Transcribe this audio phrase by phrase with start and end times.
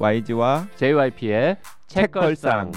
[0.00, 1.56] YG와 JYP의
[1.88, 2.70] 책걸상.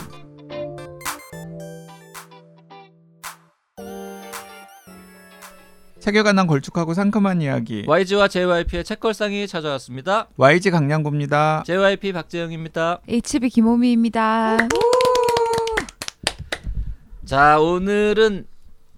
[5.99, 10.29] 책에 관한 걸쭉하고 상큼한 이야기 YG와 JYP의 책걸상이 찾아왔습니다.
[10.35, 11.61] YG 강량구입니다.
[11.67, 13.01] JYP 박재영입니다.
[13.07, 14.57] HB 김호미입니다.
[17.23, 18.47] 자, 오늘은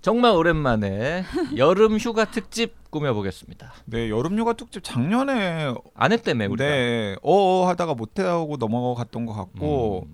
[0.03, 1.23] 정말 오랜만에
[1.55, 3.71] 여름 휴가 특집 꾸며보겠습니다.
[3.85, 6.69] 네 여름 휴가 특집 작년에 아내 때문에 우리가.
[6.69, 10.13] 네 어어 하다가 못하고 넘어갔던 것 같고 음.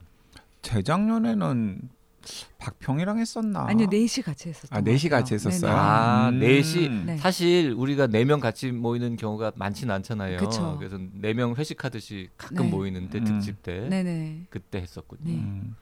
[0.62, 1.82] 재작년에는
[2.60, 3.66] 박평이랑 했었나?
[3.68, 4.78] 아니요, 넷이 같이 했었어요.
[4.78, 5.72] 아 넷이 같이 했었어요.
[5.72, 6.38] 아, 음.
[6.40, 7.18] 넷이 네.
[7.18, 10.38] 사실 우리가 네 명 같이 모이는 경우가 많지는 않잖아요.
[10.38, 10.76] 그쵸.
[10.78, 12.70] 그래서 네 명 회식하듯이 가끔 네.
[12.70, 13.24] 모이는데 음.
[13.24, 14.46] 특집 때 네네.
[14.52, 15.22] 그때 했었군요.
[15.24, 15.32] 네.
[15.34, 15.76] 음.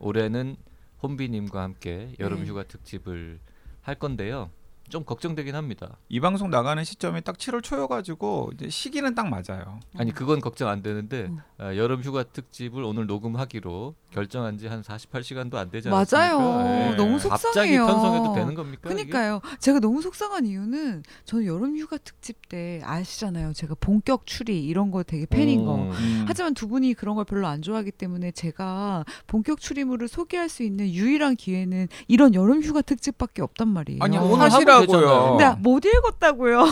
[0.00, 0.56] 올해는
[1.02, 2.48] 혼비님과 함께 여름 네.
[2.50, 3.38] 휴가 특집을
[3.84, 4.50] 할 건데요.
[4.88, 5.96] 좀 걱정되긴 합니다.
[6.08, 9.80] 이 방송 나가는 시점이 딱 7월 초여가지고 이제 시기는 딱 맞아요.
[9.96, 11.38] 아니 그건 걱정 안 되는데 음.
[11.58, 16.02] 아, 여름 휴가 특집을 오늘 녹음하기로 결정한 지 한 48시간도 안 되지 맞아요.
[16.38, 16.62] 않았습니까?
[16.64, 16.96] 네.
[16.96, 17.86] 너무 갑자기 속상해요.
[17.86, 18.90] 편성해도 되는 겁니까?
[18.90, 18.94] 이게?
[19.02, 19.40] 그니까요.
[19.58, 23.52] 제가 너무 속상한 이유는 저는 여름 휴가 특집 때 아시잖아요.
[23.52, 25.76] 제가 본격 추리 이런 거 되게 팬인 거.
[25.76, 25.90] 음.
[25.90, 26.24] 음.
[26.28, 30.88] 하지만 두 분이 그런 걸 별로 안 좋아하기 때문에 제가 본격 추리물을 소개할 수 있는
[30.88, 33.98] 유일한 기회는 이런 여름 휴가 특집밖에 없단 말이에요.
[34.02, 35.00] 아니 오늘 하면 하시라고요.
[35.00, 35.36] 되잖아요.
[35.38, 36.64] 나 못 읽었다고요.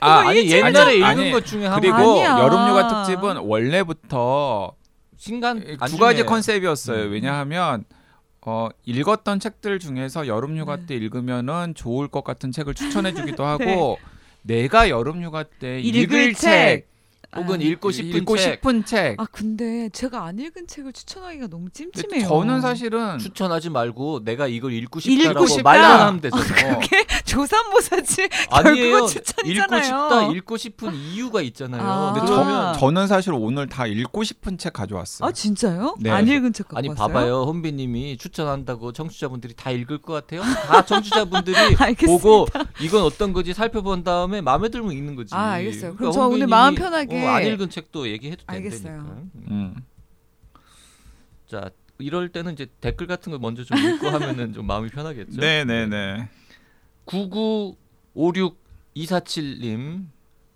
[0.00, 1.96] 아, 아니 옛날에 읽은 아니, 것 중에 한 그리고.
[2.20, 4.72] 여름휴가 특집은 원래부터
[5.16, 7.04] 신간 두 가지 컨셉이었어요.
[7.04, 7.12] 음.
[7.12, 7.84] 왜냐하면
[8.42, 10.86] 어, 읽었던 책들 중에서 여름휴가 네.
[10.86, 13.98] 때 읽으면은 좋을 것 같은 책을 추천해주기도 하고
[14.42, 16.88] 내가 여름휴가 때 읽을, 읽을 책, 책.
[17.36, 17.62] 혹은 아.
[17.62, 19.20] 읽고 싶은 읽고 책 싶은 책.
[19.20, 22.26] 아 근데 제가 안 읽은 책을 추천하기가 너무 찜찜해요.
[22.28, 25.62] 저는 사실은 추천하지 말고 내가 이걸 읽고 싶다라고 싶다.
[25.62, 26.76] 말만 하면 되잖아요.
[26.76, 26.80] 어,
[27.24, 28.74] 조삼모사지 아니에요.
[28.90, 29.78] 결국은 추천이잖아요.
[29.78, 31.82] 읽고 싶다, 읽고 싶은 이유가 있잖아요.
[31.82, 32.12] 아.
[32.12, 35.28] 근데 저, 저는 사실 오늘 다 읽고 싶은 책 가져왔어요.
[35.28, 35.96] 아 진짜요?
[36.00, 36.10] 네.
[36.10, 37.06] 안 읽은 책 아니 왔어요?
[37.08, 40.42] 봐봐요, 혼비님이 추천한다고 청취자분들이 다 읽을 것 같아요?
[40.42, 41.56] 다 청취자분들이.
[42.06, 42.46] 보고
[42.80, 45.34] 이건 어떤 거지 살펴본 다음에 마음에 들면 읽는 거지.
[45.34, 45.94] 아, 알겠어요.
[45.94, 48.44] 그럼 그러니까 저 오늘 마음 편하게 어, 안 읽은 책도 얘기해도.
[48.46, 49.22] 된다니까.
[49.50, 49.76] 음.
[51.46, 55.38] 자 이럴 때는 이제 댓글 같은 거 먼저 좀 읽고 하면은 좀 마음이 편하겠죠.
[55.40, 56.28] 네네네.
[57.06, 60.06] 9956-247님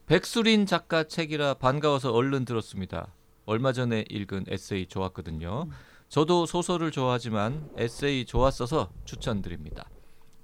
[0.06, 3.08] 백수린 작가 책이라 반가워서 얼른 들었습니다.
[3.46, 5.68] 얼마 전에 읽은 에세이 좋았거든요.
[6.08, 9.88] 저도 소설을 좋아하지만 에세이 좋았어서 추천드립니다.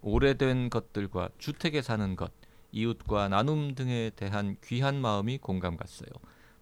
[0.02, 2.32] 오래된 것들과 주택에 사는 것,
[2.72, 6.08] 이웃과 나눔 등에 대한 귀한 마음이 공감 갔어요.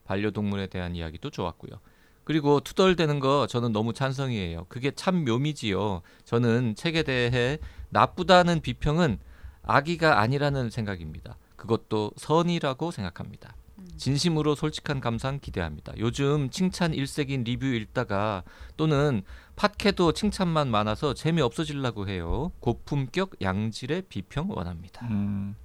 [0.04, 1.78] 반려동물에 대한 이야기도 좋았고요.
[2.24, 4.66] 그리고 투덜대는 거 저는 너무 찬성이에요.
[4.68, 6.02] 그게 참 묘미지요.
[6.24, 7.58] 저는 책에 대해
[7.90, 9.18] 나쁘다는 비평은
[9.62, 11.36] 악의가 아니라는 생각입니다.
[11.56, 13.54] 그것도 선이라고 생각합니다.
[13.96, 15.92] 진심으로 솔직한 감상 기대합니다.
[15.98, 18.42] 요즘 칭찬 일색인 리뷰 읽다가
[18.76, 19.22] 또는
[19.56, 22.52] 팟캐도 칭찬만 많아서 재미 없어지려고 해요.
[22.60, 25.06] 고품격 양질의 비평 원합니다.
[25.08, 25.56] 음,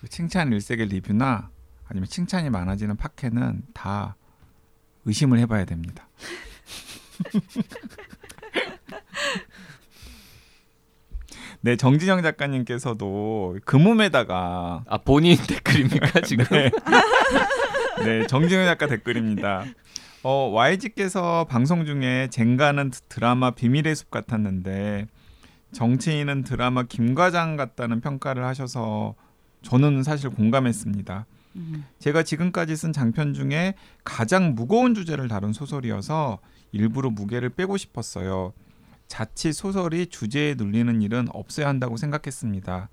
[0.00, 1.50] 그 칭찬 일색의 리뷰나
[1.86, 4.16] 아니면 칭찬이 많아지는 팟캐는 다
[5.04, 6.08] 의심을 해봐야 됩니다.
[11.62, 16.46] 네, 정진영 작가님께서도 그 금음에다가 아 본인 댓글입니까 지금?
[16.50, 16.70] 네,
[18.04, 19.66] 네 정진영 작가 댓글입니다.
[20.22, 25.08] 어, YG께서 방송 중에 젠가는 드라마 비밀의 숲 같았는데
[25.72, 29.14] 정치인은 드라마 김과장 같다는 평가를 하셔서
[29.62, 31.26] 저는 사실 공감했습니다.
[31.56, 31.84] 음.
[31.98, 36.38] 제가 지금까지 쓴 장편 중에 가장 무거운 주제를 다룬 소설이어서
[36.72, 38.52] 일부러 무게를 빼고 싶었어요.
[39.08, 42.88] 자칫 소설이 주제에 눌리는 일은 없어야 한다고 생각했습니다.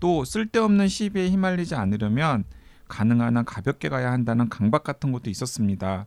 [0.00, 2.44] 또 쓸데없는 시비에 휘말리지 않으려면
[2.88, 6.06] 가능한 한 가볍게 가야 한다는 강박 같은 것도 있었습니다.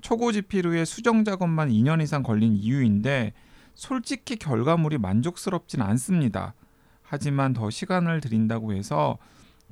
[0.00, 3.32] 초고 지필후에 수정 작업만 2년 이상 걸린 이유인데
[3.74, 6.54] 솔직히 결과물이 만족스럽진 않습니다.
[7.10, 9.18] 하지만 더 시간을 들인다고 해서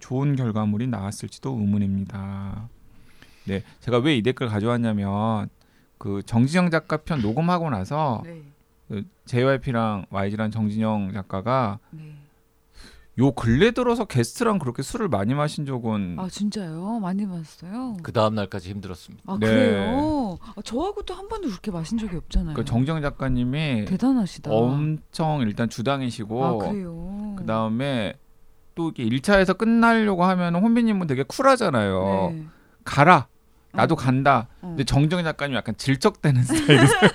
[0.01, 2.69] 좋은 결과물이 나왔을지도 의문입니다.
[3.45, 5.49] 네, 제가 왜 이 댓글 가져왔냐면
[5.99, 8.43] 그 정진영 작가 편 녹음하고 나서 네.
[8.89, 12.13] 그 JYP랑 YG랑 정진영 작가가 네.
[13.19, 17.01] 요 근래 들어서 게스트랑 그렇게 술을 많이 마신 적은 아 진짜요?
[17.01, 17.97] 많이 봤어요.
[18.03, 19.25] 그 다음 날까지 힘들었습니다.
[19.27, 19.47] 아 네.
[19.47, 20.39] 그래요?
[20.57, 22.55] 아, 저하고도 한 번도 그렇게 마신 적이 없잖아요.
[22.55, 24.51] 그 정진영 작가님이 대단하시다.
[24.53, 27.35] 엄청 일단 주당이시고 아 그래요.
[27.37, 28.15] 그 다음에
[28.77, 32.31] 또 이게 1차에서 끝나려고 하면 혼비님은 되게 쿨하잖아요.
[32.33, 32.45] 네.
[32.85, 33.27] 가라.
[33.73, 33.97] 나도 어.
[33.97, 34.49] 간다.
[34.61, 34.69] 어.
[34.69, 37.11] 근데 정정 작가님 약간 질척대는 스타일이세요.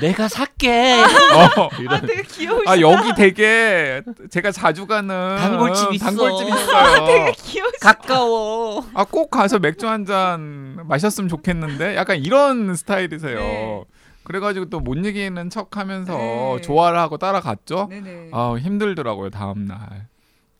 [0.00, 1.02] 내가 살게.
[1.02, 1.68] 어.
[1.88, 2.70] 아 되게 귀여우시다.
[2.70, 6.04] 아 여기 되게 제가 자주 가는 단골집 있어.
[6.06, 7.32] 단골집 되게 있어요.
[7.36, 7.92] 귀여우시다.
[7.92, 8.84] 가까워.
[8.94, 13.38] 아 꼭 가서 맥주 한 잔 마셨으면 좋겠는데 약간 이런 스타일이세요.
[13.38, 13.84] 네.
[14.24, 16.60] 그래가지고 또 못 이기는 척하면서 네.
[16.62, 17.86] 좋아를 하고 따라갔죠.
[17.90, 18.30] 네네.
[18.32, 20.08] 아 힘들더라고요 다음 날.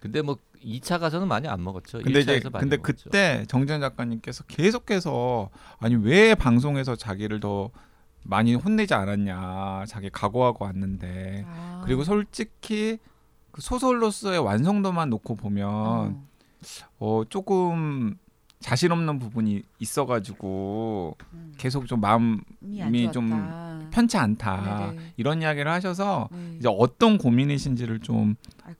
[0.01, 2.01] 근데 뭐 2차 가서는 많이 안 먹었죠.
[2.03, 3.05] 근데 이제 1차에서 많이 근데 먹었죠.
[3.05, 5.51] 그때 정재현 작가님께서 계속해서
[5.81, 7.71] 아니 왜 방송에서 자기를 더
[8.25, 11.83] 많이 혼내지 않았냐 자기 각오하고 왔는데 아.
[11.85, 12.99] 그리고 솔직히
[13.53, 16.27] 그 소설로서의 완성도만 놓고 보면 어.
[16.99, 18.19] 어 조금
[18.61, 21.53] 자신 없는 부분이 있어가지고 음.
[21.59, 22.41] 계속 좀 마음이
[22.83, 23.91] 안 좀.
[23.91, 25.13] 편치 않다 네네.
[25.17, 26.57] 이런 이야기를 하셔서 네.
[26.59, 28.35] 이제 어떤 고민이신지를 좀
[28.67, 28.75] 네.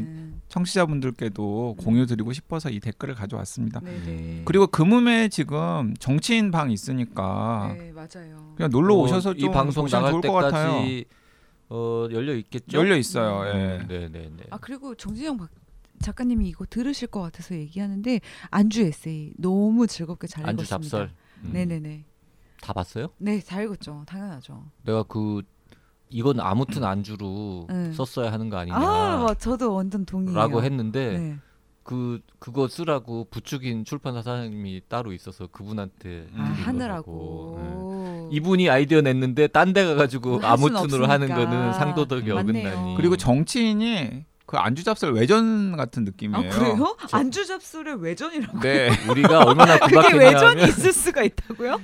[0.00, 0.40] 같은.
[0.48, 1.82] 청취자분들께도 음.
[1.82, 3.80] 공유드리고 싶어서 이 댓글을 가져왔습니다.
[3.80, 4.42] 네네.
[4.44, 8.52] 그리고 금음에 지금 정치인 방 있으니까 네 맞아요.
[8.56, 10.72] 그냥 놀러 어, 오셔서 이좀 방송 나갈 좋을 것 같아요.
[10.72, 11.04] 때까지
[11.70, 12.78] 어, 열려 있겠죠.
[12.78, 13.46] 열려 있어요.
[13.48, 13.78] 예.
[13.88, 14.44] 네, 네, 네.
[14.50, 15.48] 아 그리고 정진영 박
[16.00, 20.88] 작가님이 이거 들으실 것 같아서 얘기하는데 안주 에세이 너무 즐겁게 잘 안주 읽었습니다.
[20.98, 21.10] 잡설.
[21.44, 21.50] 음.
[21.52, 22.04] 네네네.
[22.60, 23.08] 다 봤어요?
[23.18, 24.04] 네, 잘 읽었죠.
[24.06, 24.64] 당연하죠.
[24.84, 25.42] 내가 그
[26.10, 27.92] 이건 아무튼 안주로 네.
[27.92, 28.76] 썼어야 하는 거 아니냐.
[28.76, 30.36] 아, 뭐 저도 완전 동의해요.
[30.36, 31.36] 라고 했는데 네.
[31.84, 36.40] 그 그거 쓰라고 부추긴 출판사 사장님이 따로 있어서 그분한테 음.
[36.40, 37.58] 아, 드린 하느라고.
[37.62, 38.36] 네.
[38.36, 41.28] 이분이 아이디어 냈는데 딴 데 가가지고 아무튼으로 하는.
[41.28, 42.68] 거는 상도덕이 맞네요.
[42.68, 42.94] 어긋나니.
[42.96, 46.50] 그리고 정치인이 그 안주 잡설 외전 같은 아 느낌이에요.
[46.50, 46.96] 그래요?
[47.06, 48.60] 저- 안주 잡설의 외전이라고?
[48.60, 48.88] 네.
[49.10, 51.78] 우리가 얼마나 그게 외전이 있을 수가 있다고요?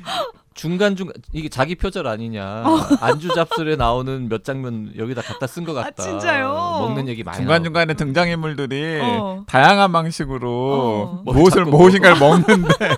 [0.54, 2.64] 중간 중간 이게 자기 표절 아니냐.
[3.02, 6.02] 안주 잡설에 나오는 몇 장면 여기다 갖다 쓴것 아, 같다.
[6.04, 6.48] 진짜요?
[6.80, 7.62] 먹는 얘기 많이 중간.
[7.64, 9.44] 중간에 등장 인물들이 어.
[9.46, 11.22] 다양한 방식으로 어.
[11.22, 12.68] 뭐 무엇을 무엇인가를 먹는데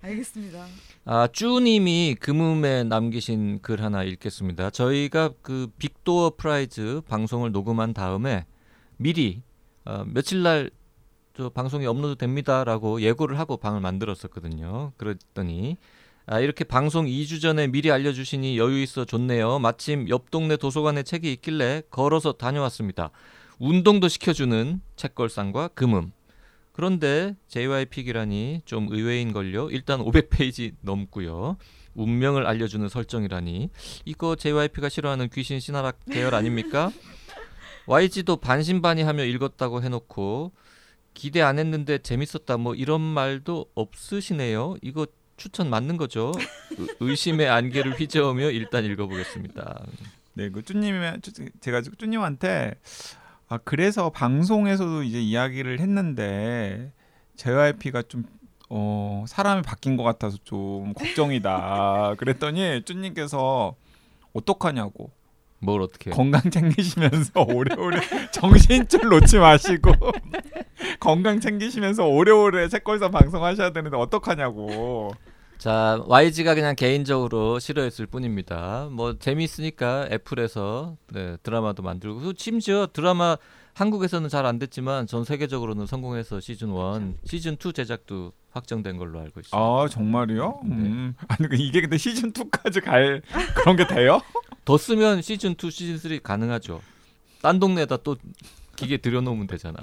[0.00, 0.64] 알겠습니다.
[1.04, 4.70] 아, 쭈님이 그믐에 남기신 글 하나 읽겠습니다.
[4.70, 8.46] 저희가 그 Big Door Prize 방송을 녹음한 다음에
[8.96, 9.42] 미리
[9.84, 10.70] 어, 며칠 날
[11.34, 14.92] 저 방송이 업로드 됩니다라고 예고를 하고 방을 만들었었거든요.
[14.96, 15.78] 그랬더니
[16.26, 19.58] 아, 이렇게 방송 2주 전에 미리 알려주시니 여유 있어 좋네요.
[19.58, 23.10] 마침 옆 동네 도서관에 책이 있길래 걸어서 다녀왔습니다.
[23.58, 26.12] 운동도 시켜주는 책걸상과 금음.
[26.72, 29.68] 그런데 JYP기라니 좀 의외인 걸요.
[29.70, 31.56] 일단 500페이지 넘고요.
[31.94, 33.68] 운명을 알려주는 설정이라니
[34.06, 36.90] 이거 JYP가 싫어하는 귀신 신화락 계열 아닙니까?
[37.86, 40.52] YG도 반신반의하며 읽었다고 해놓고
[41.14, 44.76] 기대 안 했는데 재밌었다 뭐 이런 말도 없으시네요.
[44.80, 46.32] 이거 추천 맞는 거죠?
[46.78, 49.84] 의- 의심의 안개를 휘저으며 일단 읽어보겠습니다.
[50.34, 51.18] 네, 그 쭈님이
[51.60, 52.74] 제가 쭈님한테
[53.52, 56.90] 아 그래서 방송에서도 이제 이야기를 했는데
[57.36, 58.24] JYP가 좀
[58.70, 62.14] 어, 사람이 바뀐 것 같아서 좀 걱정이다.
[62.16, 63.74] 그랬더니 쭈님께서
[64.32, 65.10] 어떡하냐고
[65.58, 66.10] 뭘 어떻게?
[66.12, 68.00] 건강 챙기시면서 오래오래
[68.32, 69.92] 정신줄 놓지 마시고
[70.98, 75.10] 건강 챙기시면서 오래오래 책걸사 방송하셔야 되는데 어떡하냐고.
[75.62, 78.88] 자 YG가 그냥 개인적으로 싫어했을 뿐입니다.
[78.90, 83.36] 뭐 재미있으니까 애플에서 네, 드라마도 만들고 그 심지어 드라마
[83.74, 89.38] 한국에서는 잘 안 됐지만 전 세계적으로는 성공해서 시즌 1, 시즌 2 제작도 확정된 걸로 알고
[89.38, 89.56] 있습니다.
[89.56, 90.62] 아 정말이요?
[90.64, 90.74] 네.
[90.74, 91.14] 음.
[91.28, 93.22] 아니 그 이게 근데 시즌 2까지 갈
[93.54, 94.20] 그런 게 돼요?
[94.64, 96.80] 더 쓰면 시즌 2, 시즌 3 가능하죠.
[97.40, 98.16] 딴 동네에다 또
[98.74, 99.78] 기계 들여놓으면 되잖아.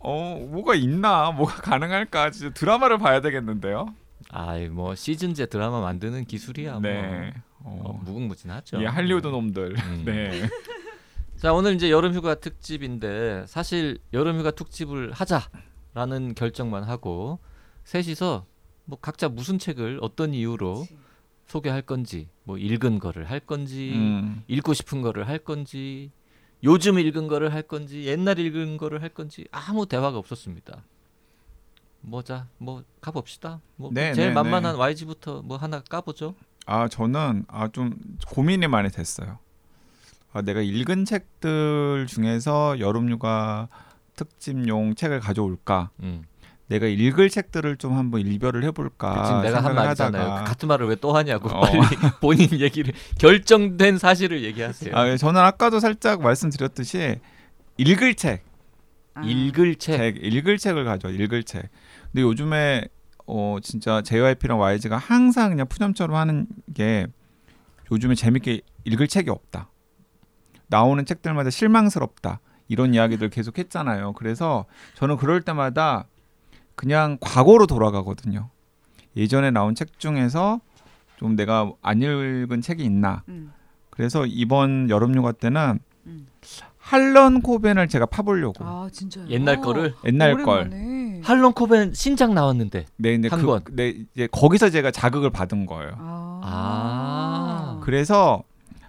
[0.00, 3.86] 어 뭐가 있나 뭐가 가능할까 진짜 드라마를 봐야 되겠는데요.
[4.30, 6.80] 아이 뭐 시즌제 드라마 만드는 기술이야 뭐.
[6.82, 7.32] 네.
[7.60, 8.80] 어, 어, 무궁무진하죠.
[8.80, 9.76] 이 할리우드 놈들.
[9.76, 10.02] 음.
[10.04, 10.30] 네.
[11.36, 17.38] 자 오늘 이제 여름휴가 특집인데 사실 여름휴가 특집을 하자라는 결정만 하고
[17.84, 18.44] 셋이서
[18.84, 20.86] 뭐 각자 무슨 책을 어떤 이유로
[21.46, 24.42] 소개할 건지 뭐 읽은 거를 할 건지 음.
[24.48, 26.10] 읽고 싶은 거를 할 건지
[26.64, 30.84] 요즘 읽은 거를 할 건지 옛날 읽은 거를 할 건지 아무 대화가 없었습니다.
[32.00, 33.60] 뭐자 뭐 가봅시다.
[33.76, 34.78] 뭐 네, 제일 네, 만만한 네.
[34.78, 36.34] YG부터 뭐 하나 까보죠.
[36.66, 37.96] 아 저는 아 좀
[38.28, 39.38] 고민이 많이 됐어요.
[40.32, 43.68] 아, 내가 읽은 책들 중에서 여름휴가
[44.14, 45.90] 특집용 책을 가져올까?
[46.02, 46.24] 음.
[46.66, 49.24] 내가 읽을 책들을 좀 한번 일별을 해볼까?
[49.24, 50.22] 지금 내가 한 말이잖아요.
[50.22, 51.60] 하다가 그 같은 말을 왜 또 하냐고 어.
[51.62, 51.78] 빨리
[52.20, 54.94] 본인 얘기를 결정된 사실을 얘기하세요.
[54.94, 57.20] 아, 예, 저는 아까도 살짝 말씀드렸듯이
[57.78, 58.44] 읽을 책,
[59.14, 59.96] 아, 읽을 책.
[59.96, 61.70] 책, 읽을 책을 가져 읽을 책.
[62.18, 62.88] 근데 요즘에
[63.28, 67.06] 어 진짜 JYP랑 YG가 항상 그냥 푸념처럼 하는 게
[67.92, 69.70] 요즘에 재밌게 읽을 책이 없다.
[70.66, 72.40] 나오는 책들마다 실망스럽다.
[72.66, 74.14] 이런 이야기들 계속 했잖아요.
[74.14, 76.08] 그래서 저는 그럴 때마다
[76.74, 78.50] 그냥 과거로 돌아가거든요.
[79.16, 80.60] 예전에 나온 책 중에서
[81.18, 83.22] 좀 내가 안 읽은 책이 있나.
[83.28, 83.52] 음.
[83.90, 86.26] 그래서 이번 여름 휴가 때는 음.
[86.78, 88.64] 할런 코벤을 제가 파보려고.
[88.64, 89.28] 아 진짜요?
[89.28, 90.66] 옛날 거를 옛날 걸.
[90.66, 90.97] 오랜만에.
[91.22, 92.86] 할런 코벤 신작 나왔는데.
[92.96, 93.62] 네, 근데 한 그, 권.
[93.72, 95.92] 네, 이제 거기서 제가 자극을 받은 거예요.
[95.98, 96.40] 아.
[96.42, 97.80] 아.
[97.82, 98.42] 그래서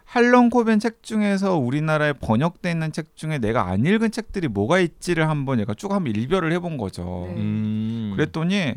[0.05, 5.29] 할런 코벤 책 중에서 우리나라에 번역돼 있는 책 중에 내가 안 읽은 책들이 뭐가 있지를
[5.29, 7.27] 한번 얘가 쭉 한번 일별을 해본 거죠.
[7.29, 7.41] 네.
[7.41, 8.13] 음.
[8.15, 8.73] 그랬더니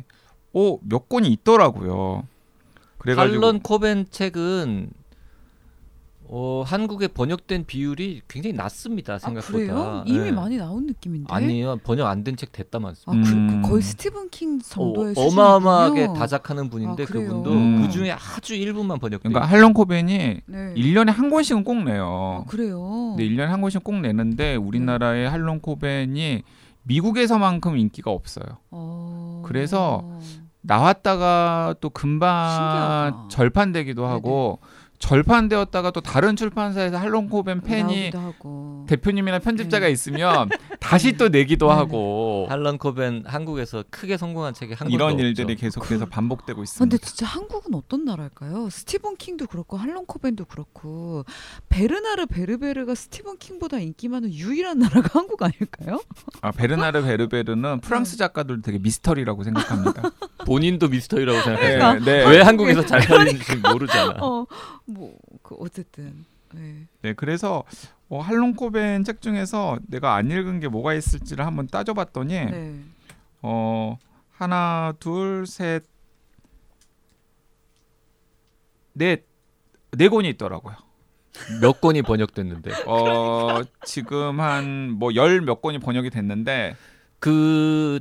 [0.52, 2.24] 오몇 권이 있더라고요.
[2.98, 4.90] 그래가지고 할런 코벤 책은
[6.34, 9.14] 어, 한국에 번역된 비율이 굉장히 낮습니다.
[9.14, 9.52] 아 생각보다.
[9.52, 10.04] 그래요?
[10.06, 10.32] 이미 네.
[10.32, 11.26] 많이 나온 느낌인데.
[11.30, 11.76] 아니요.
[11.84, 13.12] 번역 안 된 책 됐다 많습니다.
[13.12, 13.60] 아, 그, 음.
[13.62, 15.26] 그 거의 스티븐 킹 정도의 어.
[15.26, 17.06] 어마어마하게 다작하는 분인데 아?
[17.06, 17.82] 그분도 음.
[17.82, 19.28] 그 중에 아주 일부만 번역돼.
[19.28, 20.72] 그러니까 할런 코벤이 네.
[20.74, 22.44] 일년에 한 권씩은 꼭 아, 내요.
[22.48, 22.80] 그래요.
[23.10, 26.42] 근데 일년에 한 권씩 꼭 내는데 우리나라의 할런 코벤이
[26.84, 28.46] 미국에서만큼 인기가 없어요.
[28.70, 29.42] 어...
[29.44, 30.18] 그래서
[30.62, 33.28] 나왔다가 또 금방 신기하다.
[33.28, 34.60] 절판되기도 하고
[35.02, 38.12] 절판되었다가 또 다른 출판사에서 할론 코벤 팬이.
[38.86, 39.92] 대표님이나 편집자가 네.
[39.92, 41.78] 있으면 다시 또 내기도 네네.
[41.78, 45.60] 하고 할런 코벤 한국에서 크게 성공한 책이 한 이런 일들이 없죠.
[45.60, 46.84] 계속해서 반복되고 아, 있습니다.
[46.96, 48.70] 근데 진짜 한국은 어떤 나라일까요?
[48.70, 51.24] 스티븐 킹도 그렇고 할론 코벤도 그렇고
[51.68, 56.00] 베르나르 베르베르가 스티븐 킹보다 인기 많은 유일한 나라가 한국 아닐까요?
[56.42, 60.02] 아, 베르나르 베르베르는 프랑스 작가들도 되게 미스터리라고 생각합니다.
[60.46, 62.04] 본인도 미스터리라고 네, 생각해요.
[62.04, 62.28] 네.
[62.28, 64.16] 왜 한국에서 잘 팔리는지 모르잖아.
[64.20, 64.46] 어,
[64.94, 66.24] 뭐 그 어쨌든.
[66.54, 66.86] 네.
[67.00, 67.64] 네, 그래서
[68.10, 72.80] 어, 할론 코벤 책 중에서 내가 안 읽은 게 뭐가 있을지를 한번 따져봤더니 네.
[73.40, 73.96] 어
[74.30, 75.82] 하나 둘셋넷네
[78.94, 80.76] 네 권이 있더라고요.
[81.62, 86.76] 몇 권이 번역됐는데 어 지금 한 뭐 열 몇 권이 번역이 됐는데
[87.18, 88.00] 그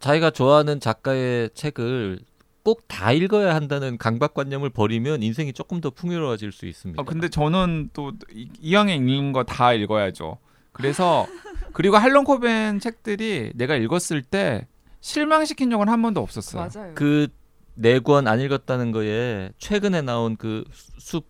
[0.00, 2.20] 자기가 좋아하는 작가의 책을
[2.64, 7.00] 꼭 다 읽어야 한다는 강박관념을 버리면 인생이 조금 더 풍요로워질 수 있습니다.
[7.00, 10.38] 어, 근데 저는 또 이- 이왕에 읽는 거 다 읽어야죠.
[10.72, 11.26] 그래서
[11.72, 14.66] 그리고 할론 코벤 책들이 내가 읽었을 때
[15.00, 16.68] 실망시킨 적은 한 번도 없었어요.
[16.72, 16.94] 맞아요.
[16.94, 17.28] 그
[17.80, 20.64] 네 권 안 읽었다는 거에 최근에 나온 그
[20.98, 21.26] 숲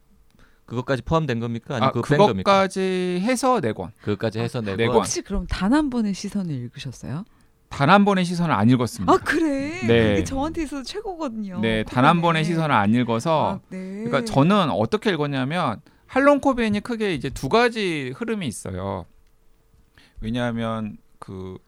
[0.65, 1.75] 그것까지 포함된 겁니까?
[1.77, 2.27] 아니면 아, 겁니까?
[2.27, 3.91] 그것까지 해서 네 권.
[4.01, 4.95] 그것까지 해서 네네 권.
[4.95, 4.97] 권.
[4.97, 7.25] 혹시 그럼 단 한 번의 시선을 읽으셨어요?
[7.69, 9.13] 단 한 번의 시선을 안 읽었습니다.
[9.13, 9.87] 아 그래?
[9.87, 10.25] 네.
[10.25, 11.61] 저한테 있어서 최고거든요.
[11.61, 12.21] 네, 단 한.
[12.21, 14.05] 번의 시선을 안 읽어서 아, 네.
[14.05, 19.05] 그러니까 저는 어떻게 읽었냐면 할론 코벤이 크게 이제 두 가지 흐름이 있어요.
[20.21, 21.59] 왜냐하면 그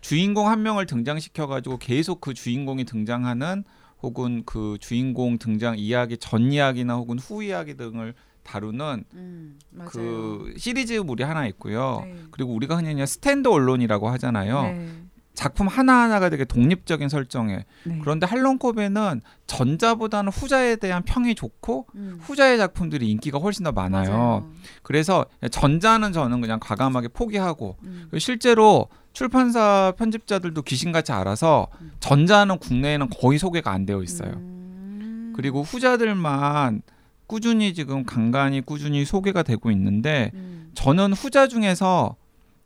[0.00, 3.64] 주인공 한 명을 등장시켜 가지고 계속 그 주인공이 등장하는
[4.02, 8.14] 혹은 그 주인공 등장 이야기 전 이야기나 혹은 후 이야기 등을
[8.48, 9.58] 다루는 음.
[9.84, 12.02] 그 시리즈물이 하나 있고요.
[12.04, 12.14] 네.
[12.30, 14.62] 그리고 우리가 흔히 스탠드 언론이라고 하잖아요.
[14.62, 14.88] 네.
[15.34, 17.98] 작품 하나하나가 되게 독립적인 설정에 네.
[18.00, 22.18] 그런데 할론 코벤은 전자보다는 후자에 대한 평이 좋고 음.
[22.22, 24.10] 후자의 작품들이 인기가 훨씬 더 많아요.
[24.10, 24.50] 맞아요.
[24.82, 28.08] 그래서 전자는 저는 그냥 과감하게 포기하고 음.
[28.18, 31.92] 실제로 출판사 편집자들도 귀신같이 알아서 음.
[32.00, 34.32] 전자는 국내에는 거의 소개가 안 되어 있어요.
[34.32, 35.34] 음.
[35.36, 36.82] 그리고 후자들만
[37.28, 40.70] 꾸준히 지금 간간히 꾸준히 소개가 되고 있는데 음.
[40.74, 42.16] 저는 후자 중에서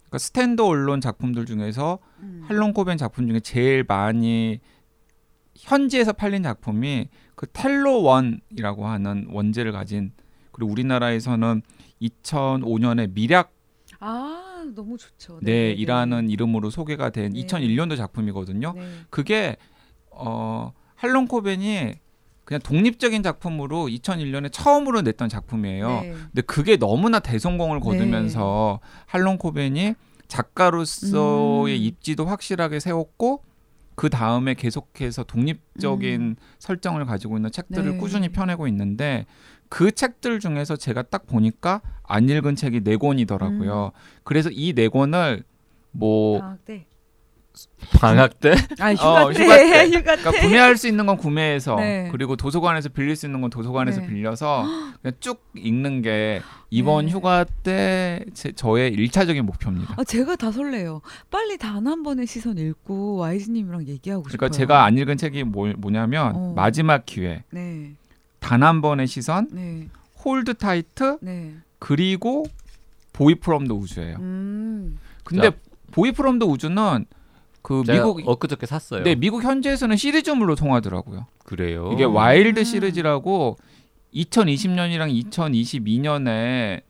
[0.02, 2.44] 그러니까 스탠드 언론 작품들 중에서 음.
[2.46, 4.60] 할론 코벤 작품 중에 제일 많이
[5.56, 10.12] 현지에서 팔린 작품이 그 텔로 원이라고 하는 원제를 가진
[10.52, 11.62] 그리고 우리나라에서는
[12.00, 13.52] 2005년에 미략
[13.98, 15.40] 아 너무 좋죠.
[15.42, 17.44] 네, 이라는 이름으로 소개가 된 네.
[17.44, 18.74] 2001년도 작품이거든요.
[18.76, 18.82] 네.
[19.10, 19.56] 그게
[20.10, 21.94] 어 할론 코벤이
[22.52, 25.88] 그냥 독립적인 작품으로 2001년에 처음으로 냈던 작품이에요.
[25.88, 26.10] 네.
[26.12, 29.94] 근데 그게 너무나 대성공을 거두면서 할론 코벤이
[30.28, 31.82] 작가로서의 음.
[31.82, 33.42] 입지도 확실하게 세웠고
[33.94, 37.92] 그 다음에 계속해서 독립적인 설정을 가지고 있는 책들을 음.
[37.92, 37.98] 네.
[37.98, 39.24] 꾸준히 펴내고 있는데
[39.70, 43.92] 그 책들 중에서 제가 딱 보니까 안 읽은 책이 네 권이더라고요.
[44.24, 45.44] 그래서 이 네 권을
[45.90, 46.86] 뭐 방학 때.
[47.98, 49.42] 방학 때 아 휴가 어, 때.
[49.44, 49.86] 휴가 때.
[49.90, 50.22] 휴가 때.
[50.22, 52.08] 그러니까 구매할 수 있는 건 구매해서 네.
[52.10, 54.06] 그리고 도서관에서 빌릴 수 있는 건 도서관에서 네.
[54.06, 54.64] 빌려서
[55.02, 56.40] 그냥 쭉 읽는 게
[56.70, 57.12] 이번 네.
[57.12, 59.94] 휴가 때 제, 저의 일차적인 목표입니다.
[59.98, 61.02] 아 제가 다 설레요.
[61.30, 64.56] 빨리 단 한 번의 시선 읽고 YG님이랑 얘기하고 그러니까 싶어요.
[64.56, 66.52] 제가 안 읽은 책이 뭐, 뭐냐면 어.
[66.54, 67.92] 마지막 기회, 네,
[68.38, 69.88] 단한 번의 시선, 네,
[70.24, 71.54] Hold Tight 네.
[71.80, 72.44] 그리고
[73.12, 74.16] Boy from the Woods예요.
[74.20, 75.56] 음, 근데 자.
[75.90, 77.04] Boy from the Woods는
[77.62, 79.02] 그 제가 미국 엊그저께 샀어요.
[79.04, 81.26] 네 미국 현지에서는 시리즈물로 통하더라고요.
[81.44, 81.90] 그래요.
[81.92, 82.14] 이게 음.
[82.14, 83.56] 와일드 시리즈라고
[84.14, 86.82] 2020년이랑 2022년에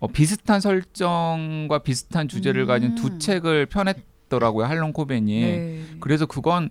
[0.00, 3.18] 어, 비슷한 설정과 비슷한 주제를 가진 두 음.
[3.18, 5.40] 책을 펴냈더라고요 할론 코벤이.
[5.40, 5.82] 네.
[6.00, 6.70] 그래서 그건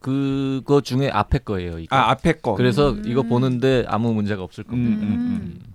[0.00, 1.78] 그거 중에 앞에 거예요.
[1.78, 1.94] 이거.
[1.96, 2.54] 아 앞에 거.
[2.54, 3.02] 그래서 음.
[3.06, 5.02] 이거 보는데 아무 문제가 없을 음, 겁니다.
[5.02, 5.73] 음, 음.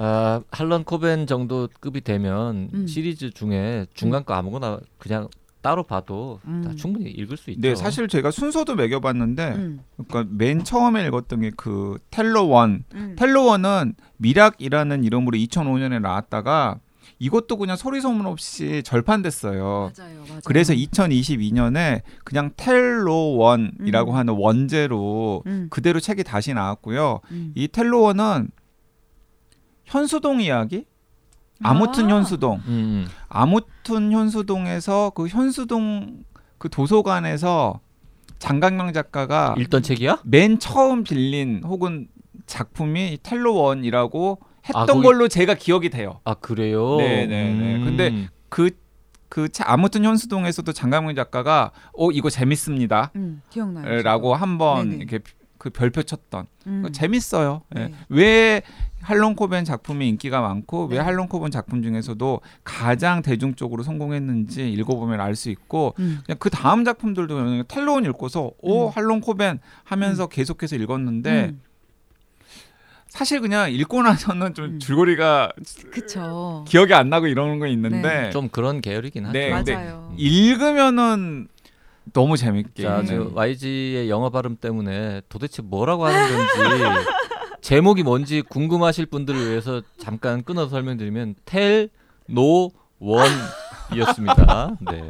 [0.00, 2.86] 아, 할런 코벤 정도 급이 되면 음.
[2.86, 5.28] 시리즈 중에 중간 거 아무거나 그냥
[5.60, 6.76] 따로 봐도 다 음.
[6.76, 7.60] 충분히 읽을 수 있죠.
[7.60, 9.80] 네, 사실 제가 순서도 매겨봤는데, 음.
[10.06, 12.84] 그러니까 맨 처음에 읽었던 게 그 텔러 원.
[12.94, 13.16] 음.
[13.18, 16.78] 텔러 원은 미락이라는 이름으로 2005년에 나왔다가
[17.18, 19.90] 이것도 그냥 소리 소문 없이 절판됐어요.
[19.98, 20.40] 맞아요, 맞아요.
[20.44, 24.16] 그래서 2022년에 그냥 텔러 원이라고 음.
[24.16, 25.66] 하는 원제로 음.
[25.70, 27.20] 그대로 책이 다시 나왔고요.
[27.32, 27.52] 음.
[27.56, 28.50] 이 텔러 원은
[29.98, 30.84] 현수동 이야기?
[31.62, 32.16] 아무튼 아.
[32.16, 32.60] 현수동.
[32.66, 36.22] 음, 아무튼 현수동에서 그 현수동
[36.58, 37.80] 그 도서관에서
[38.38, 40.20] 장강명 작가가 읽던 책이야?
[40.24, 42.06] 맨 처음 빌린 혹은
[42.46, 46.20] 작품이 이 텔로원이라고 했던 아, 거기- 걸로 제가 기억이 돼요.
[46.24, 46.96] 아 그래요?
[46.98, 47.76] 네, 네, 네.
[47.76, 47.84] 음.
[47.84, 48.70] 근데 그,
[49.28, 53.10] 그, 차- 아무튼 현수동에서도 장강명 작가가, 어, 이거 재밌습니다.
[53.16, 54.02] 음, 기억나요.
[54.02, 54.92] 라고 한번.
[55.00, 55.18] 이렇게
[55.58, 56.46] 그 별표 쳤던.
[56.66, 56.82] 음.
[56.82, 57.62] 그거 재밌어요.
[57.76, 57.80] 예.
[57.80, 57.94] 네.
[58.08, 58.62] 왜
[59.00, 61.02] 할론 코벤 작품이 인기가 많고, 왜 네.
[61.02, 66.20] 할론 코벤 작품 중에서도 가장 대중적으로 성공했는지 읽어보면 알 수 있고, 음.
[66.24, 68.92] 그냥 그 다음 작품들도 텔로원 읽고서, 오, 음.
[68.94, 71.60] 할론 코벤 하면서 계속해서 읽었는데, 음.
[73.08, 74.78] 사실 그냥 읽고 나서는 좀 음.
[74.78, 75.52] 줄거리가
[75.90, 76.64] 그쵸.
[76.68, 78.30] 기억이 안 나고 이러는 거 있는데, 네.
[78.30, 79.32] 좀 그런 계열이긴 하죠.
[79.32, 80.12] 네, 근데 맞아요.
[80.16, 81.48] 읽으면은
[82.12, 82.82] 너무 재밌게.
[82.82, 83.02] 자.
[83.04, 86.52] 저 YG의 영어 발음 때문에 도대체 뭐라고 하는 건지
[87.60, 91.90] 제목이 뭔지 궁금하실 분들을 위해서 잠깐 끊어서 설명드리면 Tell,
[92.26, 94.76] No, One이었습니다.
[94.80, 95.06] 네.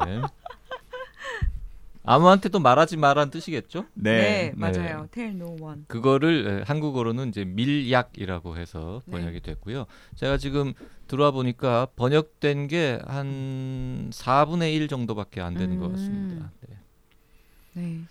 [2.03, 3.85] 아무한테도 말하지 마라는 뜻이겠죠?
[3.93, 4.53] 네, 네.
[4.55, 5.07] 맞아요.
[5.11, 5.85] Tell No One.
[5.87, 9.11] 그거를 에, 한국어로는 이제 밀약이라고 해서 네.
[9.11, 9.85] 번역이 됐고요.
[10.15, 10.73] 제가 지금
[11.07, 15.91] 들어와 보니까 번역된 게 한 4분의 1 정도밖에 안 되는 것 음.
[15.91, 16.51] 같습니다.
[16.67, 16.77] 네.
[17.73, 18.01] 네.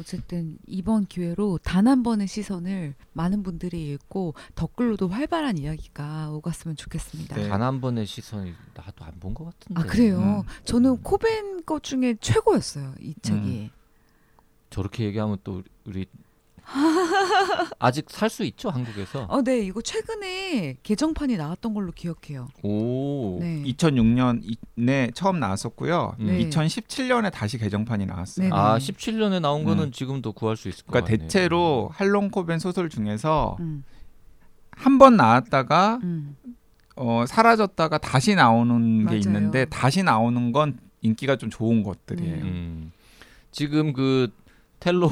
[0.00, 7.36] 어쨌든 이번 기회로 단 한 번의 시선을 많은 분들이 읽고 댓글로도 활발한 이야기가 오갔으면 좋겠습니다.
[7.36, 7.48] 네.
[7.48, 9.80] 단한 번의 시선이 나도 안 본 것 같은데.
[9.80, 10.44] 아 그래요.
[10.46, 10.64] 음.
[10.64, 12.94] 저는 코벤 것 중에 최고였어요.
[13.00, 13.70] 이 책이.
[14.70, 16.06] 저렇게 얘기하면 또 우리
[17.78, 19.24] 아직 살 수 있죠 한국에서.
[19.28, 22.48] 어, 네, 이거 최근에 개정판이 나왔던 걸로 기억해요.
[22.62, 23.38] 오.
[23.40, 23.62] 네.
[23.64, 26.16] 2006년에 처음 나왔었고요.
[26.20, 26.26] 음.
[26.26, 26.48] 네.
[26.48, 28.48] 2017년에 다시 개정판이 나왔어요.
[28.48, 28.54] 네.
[28.54, 29.92] 아 17년에 나온 거는 음.
[29.92, 31.28] 지금도 구할 수 있을 것 그러니까 같네요.
[31.28, 33.84] 대체로 할롱 코벤 소설 중에서 음,
[34.70, 36.36] 한번 나왔다가 음.
[36.96, 39.18] 어, 사라졌다가 다시 나오는 게 맞아요.
[39.18, 42.44] 있는데 다시 나오는 건 인기가 좀 좋은 것들이에요.
[42.44, 42.92] 음.
[43.50, 44.30] 지금 그
[44.82, 45.08] 텔로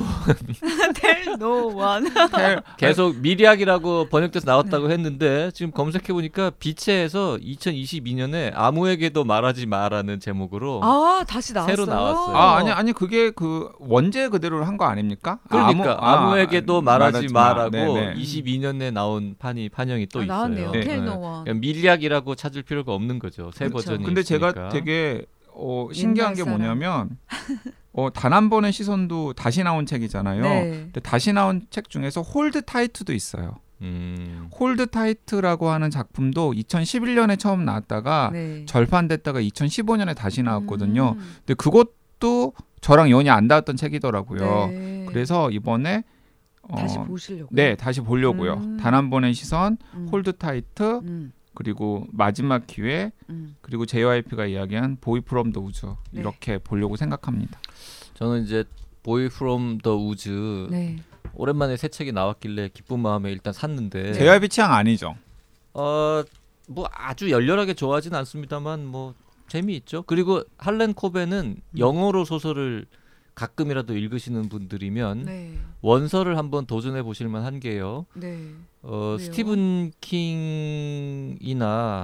[0.95, 2.05] 텔노 원.
[2.35, 4.95] 텔- 계속 밀약이라고 번역돼서 나왔다고 네.
[4.95, 11.77] 했는데 지금 검색해 보니까 비채에서 2022년에 아무에게도 말하지 마라는 제목으로 아, 다시 나왔어요.
[11.77, 12.37] 새로 나왔어요.
[12.37, 15.39] 아 아니 아니 그게 그 원제 그대로 한 거 아닙니까?
[15.51, 17.49] 그러니까 아, 아무, 에게도 말하지, 마.
[17.51, 18.15] 마라고 네네.
[18.15, 20.37] 22년에 나온 판이 판형이 또 아, 있어요.
[20.37, 20.71] 나왔네요.
[20.73, 20.81] 네.
[20.81, 21.45] Tell No One.
[21.45, 23.51] 그러니까 밀약이라고 찾을 필요가 없는 거죠.
[23.53, 23.91] 새 그렇죠.
[23.91, 24.69] 버전이 근데 제가 있으니까.
[24.71, 26.45] 되게 어, 신기한 게.
[26.45, 27.19] 뭐냐면
[27.93, 30.43] 어, 단 한 번의 시선도 다시 나온 책이잖아요.
[30.43, 30.71] 네.
[30.71, 33.57] 근데 다시 나온 책 중에서 Hold Tight도 있어요.
[33.83, 34.49] 음.
[34.59, 38.65] Hold Tight라고 하는 작품도 2011년에 처음 나왔다가 네.
[38.67, 41.15] 절판됐다가 2015년에 다시 나왔거든요.
[41.19, 41.33] 음.
[41.39, 44.67] 근데 그것도 저랑 연이 안 닿았던 책이더라고요.
[44.69, 45.07] 네.
[45.09, 46.05] 그래서 이번에
[46.63, 47.49] 어, 다시 보시려고.
[47.53, 48.55] 네 다시 보려고요.
[48.55, 48.77] 음.
[48.77, 50.09] 단한 번의 시선, 음.
[50.13, 51.33] Hold Tight, 음.
[51.55, 53.57] 그리고 마지막 기회, 음.
[53.61, 56.21] 그리고 JYP가 이야기한 Boy from the Woods 네.
[56.21, 57.61] 이렇게 보려고 생각합니다.
[58.15, 58.65] 저는 이제
[59.03, 60.97] 보이 프롬 더 우즈 네.
[61.35, 65.17] 오랜만에 새 책이 나왔길래 기쁜 마음에 일단 샀는데 JYP 취향 아니죠?
[65.75, 66.23] 어,
[66.69, 69.15] 뭐 아주 열렬하게 좋아하진 않습니다만 뭐
[69.49, 70.03] 재미있죠.
[70.03, 71.79] 그리고 할렌 코벤은 음.
[71.79, 72.87] 영어로 소설을
[73.35, 75.59] 가끔이라도 읽으시는 분들이면 네.
[75.81, 78.07] 원서를 한번 도전해 보실 만한 게요.
[78.15, 78.53] 네.
[78.83, 79.19] 어, 왜요?
[79.19, 81.39] 스티븐 킹이나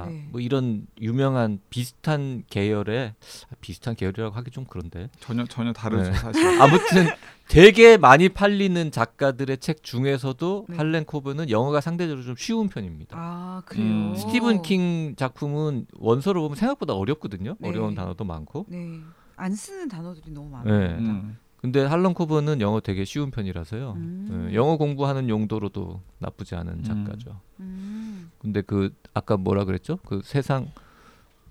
[0.09, 0.29] 네.
[0.31, 3.15] 뭐 이런 유명한 비슷한 계열의
[3.51, 6.13] 아, 비슷한 계열이라고 하기 좀 그런데 전혀 전혀 다르죠 네.
[6.13, 6.45] 사실.
[6.61, 7.07] 아무튼
[7.49, 10.77] 되게 많이 팔리는 작가들의 책 중에서도 네.
[10.77, 13.17] 할렌 코벤은 영어가 상대적으로 좀 쉬운 편입니다.
[13.19, 13.87] 아, 그래요.
[13.87, 14.15] 음.
[14.15, 17.57] 스티븐 킹 작품은 원서로 보면 생각보다 어렵거든요.
[17.59, 17.69] 네.
[17.69, 18.67] 어려운 단어도 많고.
[18.69, 19.01] 네.
[19.37, 20.79] 안 쓰는 단어들이 너무 많아요.
[20.79, 20.95] 네.
[20.95, 21.39] 음.
[21.67, 23.95] 근데 할런 코버는 영어 되게 쉬운 편이라서요.
[23.97, 24.47] 음.
[24.49, 27.41] 네, 영어 공부하는 용도로도 나쁘지 않은 작가죠.
[27.61, 28.31] 음.
[28.39, 29.99] 근데 그 아까 뭐라 그랬죠?
[30.07, 30.71] 그 세상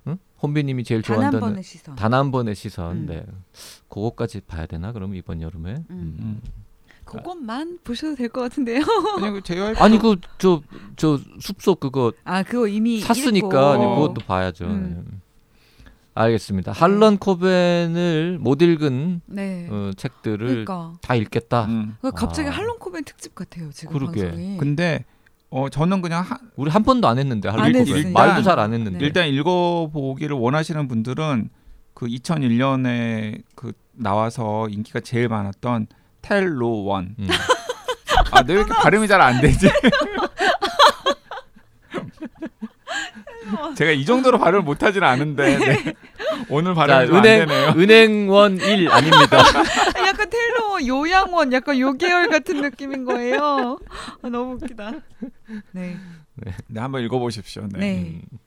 [0.08, 0.18] 응?
[0.42, 1.96] 혼비님이 제일 단한 좋아한다는 번의 시선.
[1.96, 2.92] 단 한 번의 시선.
[2.98, 3.06] 음.
[3.08, 3.26] 네.
[3.90, 4.92] 그거까지 봐야 되나?
[4.94, 5.76] 그럼 이번 여름에.
[5.90, 6.18] 음.
[6.20, 6.42] 음.
[7.04, 8.80] 그것만 보셔도 될 것 같은데요.
[9.22, 10.62] 아니 그 JYP 아니 그 저
[10.96, 13.58] 저 숲속 그거 아, 그거 이미 샀으니까 읽고.
[13.60, 14.66] 아니, 그것도 봐야죠.
[14.66, 15.22] 음.
[16.16, 16.22] 네.
[16.22, 16.72] 알겠습니다.
[16.72, 19.68] 할런 코벤을 못 읽은 네.
[19.70, 20.94] 어, 책들을 그러니까.
[21.02, 21.66] 다 읽겠다.
[21.66, 21.96] 음.
[22.02, 22.52] 그러니까 갑자기 아.
[22.52, 24.22] 할론 코벤 특집 같아요 지금 그러게.
[24.22, 24.58] 방송이.
[24.58, 25.04] 근데
[25.50, 28.20] 어 저는 그냥 하, 우리 한 번도 안 했는데 할런 안 코벤 했으니까.
[28.28, 28.98] 말도 잘 안 했는데.
[29.00, 29.06] 네.
[29.06, 31.50] 일단 읽어보기를 원하시는 분들은
[31.94, 35.88] 그 2001년에 그 나와서 인기가 제일 많았던
[36.22, 37.16] 텔로 원.
[37.20, 37.28] 음.
[38.32, 39.70] 아, 왜 이렇게 발음이 잘 안 되지?
[43.76, 45.94] 제가 이 정도로 발음을 못하진 않은데 네.
[46.50, 47.74] 오늘 자, 발음이 은행 되네요.
[47.78, 49.40] 은행원 1 아닙니다.
[49.40, 53.80] 아, 약간 텔로 요양원 약간 요 계열 같은 느낌인 거예요.
[54.22, 54.92] 아, 너무 웃기다.
[55.72, 55.98] 네.
[56.36, 57.68] 네, 한번 읽어보십시오.
[57.72, 57.80] 네.
[57.80, 58.22] 네.
[58.32, 58.38] 음.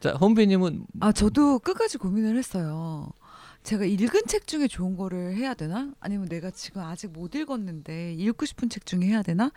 [0.00, 3.10] 자, 혼비님은 아 저도 끝까지 고민을 했어요.
[3.64, 5.90] 제가 읽은 책 중에 좋은 거를 해야 되나?
[6.00, 9.50] 아니면 내가 지금 아직 못 읽었는데 읽고 싶은 책 중에 해야 되나?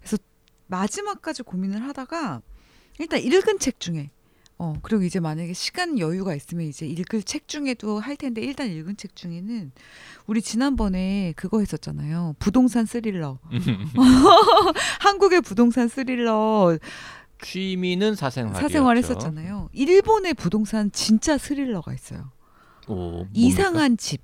[0.00, 0.18] 그래서
[0.66, 2.42] 마지막까지 고민을 하다가
[2.98, 4.10] 일단 읽은 책 중에
[4.56, 8.96] 어 그리고 이제 만약에 시간 여유가 있으면 이제 읽을 책 중에도 할 텐데 일단 읽은
[8.96, 9.72] 책 중에는
[10.26, 12.36] 우리 지난번에 그거 했었잖아요.
[12.38, 13.38] 부동산 스릴러.
[15.00, 16.78] 한국의 부동산 스릴러
[17.42, 18.54] 취미는 사생활.
[18.54, 19.70] 사생활 했었잖아요.
[19.72, 22.30] 일본의 부동산 진짜 스릴러가 있어요.
[22.86, 23.26] 오?
[23.32, 24.22] 이상한 집이라고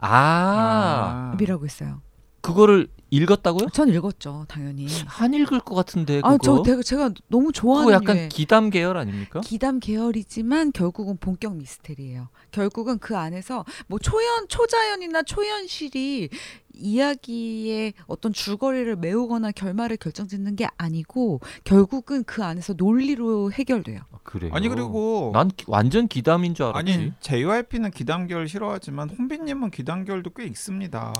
[0.00, 2.02] 아, 있어요.
[2.48, 3.68] 그거를 읽었다고요?
[3.72, 4.86] 전 읽었죠, 당연히.
[5.18, 6.28] 안 읽을 것 같은데 그거.
[6.34, 9.40] 아, 저 제가, 제가 너무 좋아하는 그거 약간 류의 기담 계열 아닙니까?
[9.40, 12.28] 기담 계열이지만 결국은 본격 미스테리예요.
[12.50, 16.28] 결국은 그 안에서 뭐 초연 초자연이나 초연실이
[16.74, 24.00] 이야기의 어떤 줄거리를 메우거나 결말을 결정짓는 게 아니고 결국은 그 안에서 논리로 해결돼요.
[24.12, 24.50] 아, 그래요.
[24.54, 26.92] 아니 그리고 난 기- 완전 기담인 줄 알았지.
[26.92, 31.12] 아니 JYP는 기담결 싫어하지만 혼비님은 기담결도 꽤 있습니다.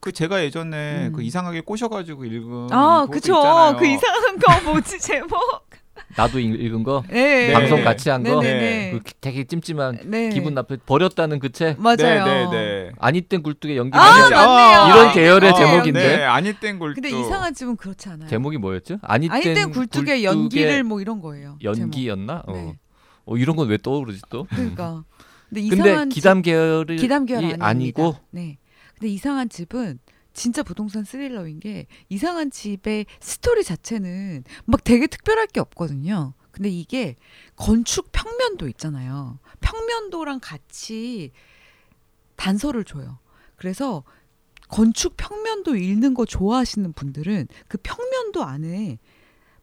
[0.00, 1.12] 그 제가 예전에 음.
[1.12, 3.36] 그 이상하게 꼬셔가지고 읽은 아, 그쵸.
[3.36, 3.76] 있잖아요.
[3.76, 5.30] 그 이상한 거 뭐지 제목?
[6.16, 7.52] 나도 읽- 읽은 거 네.
[7.52, 7.84] 방송 네.
[7.84, 8.40] 같이 한 거.
[8.40, 8.90] 네네네.
[8.92, 10.28] 그 되게 찜찜한 네.
[10.30, 11.80] 기분 나쁘 버렸다는 그 책.
[11.80, 11.96] 맞아요.
[12.24, 12.92] 네, 네, 네.
[12.98, 13.96] 아니 땐 굴뚝에 연기.
[13.96, 14.94] 아, 맞네요.
[14.94, 16.16] 이런 계열의 어, 제목인데.
[16.18, 16.94] 네, 아니 땐 골도.
[17.00, 18.28] 근데 이상한 집은 그렇지 않아요.
[18.28, 18.98] 제목이 뭐였죠?
[19.02, 21.58] 아니 아니 땐땐 굴뚝의 연기를 뭐 이런 거예요.
[21.62, 22.42] 연기였나?
[22.46, 22.52] 어.
[22.52, 22.78] 네.
[23.26, 24.46] 어, 이런 건 왜 떠오르지 또?
[24.50, 25.04] 그러니까.
[25.50, 27.56] 근데 근데 이상한 기담 계열이 집, 기담 계열.
[27.60, 28.58] 아니고 네.
[28.98, 30.00] 근데 이상한 집은
[30.32, 36.34] 진짜 부동산 스릴러인 게 이상한 집의 스토리 자체는 막 되게 특별할 게 없거든요.
[36.50, 37.16] 근데 이게
[37.54, 39.38] 건축 평면도 있잖아요.
[39.60, 41.30] 평면도랑 같이
[42.36, 43.18] 단서를 줘요.
[43.56, 44.02] 그래서
[44.68, 48.98] 건축 평면도 읽는 거 좋아하시는 분들은 그 평면도 안에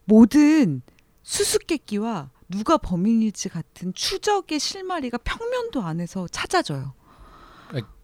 [0.04, 0.82] 모든
[1.22, 6.94] 수수께끼와 누가 범인일지 같은 추적의 실마리가 평면도 안에서 찾아져요.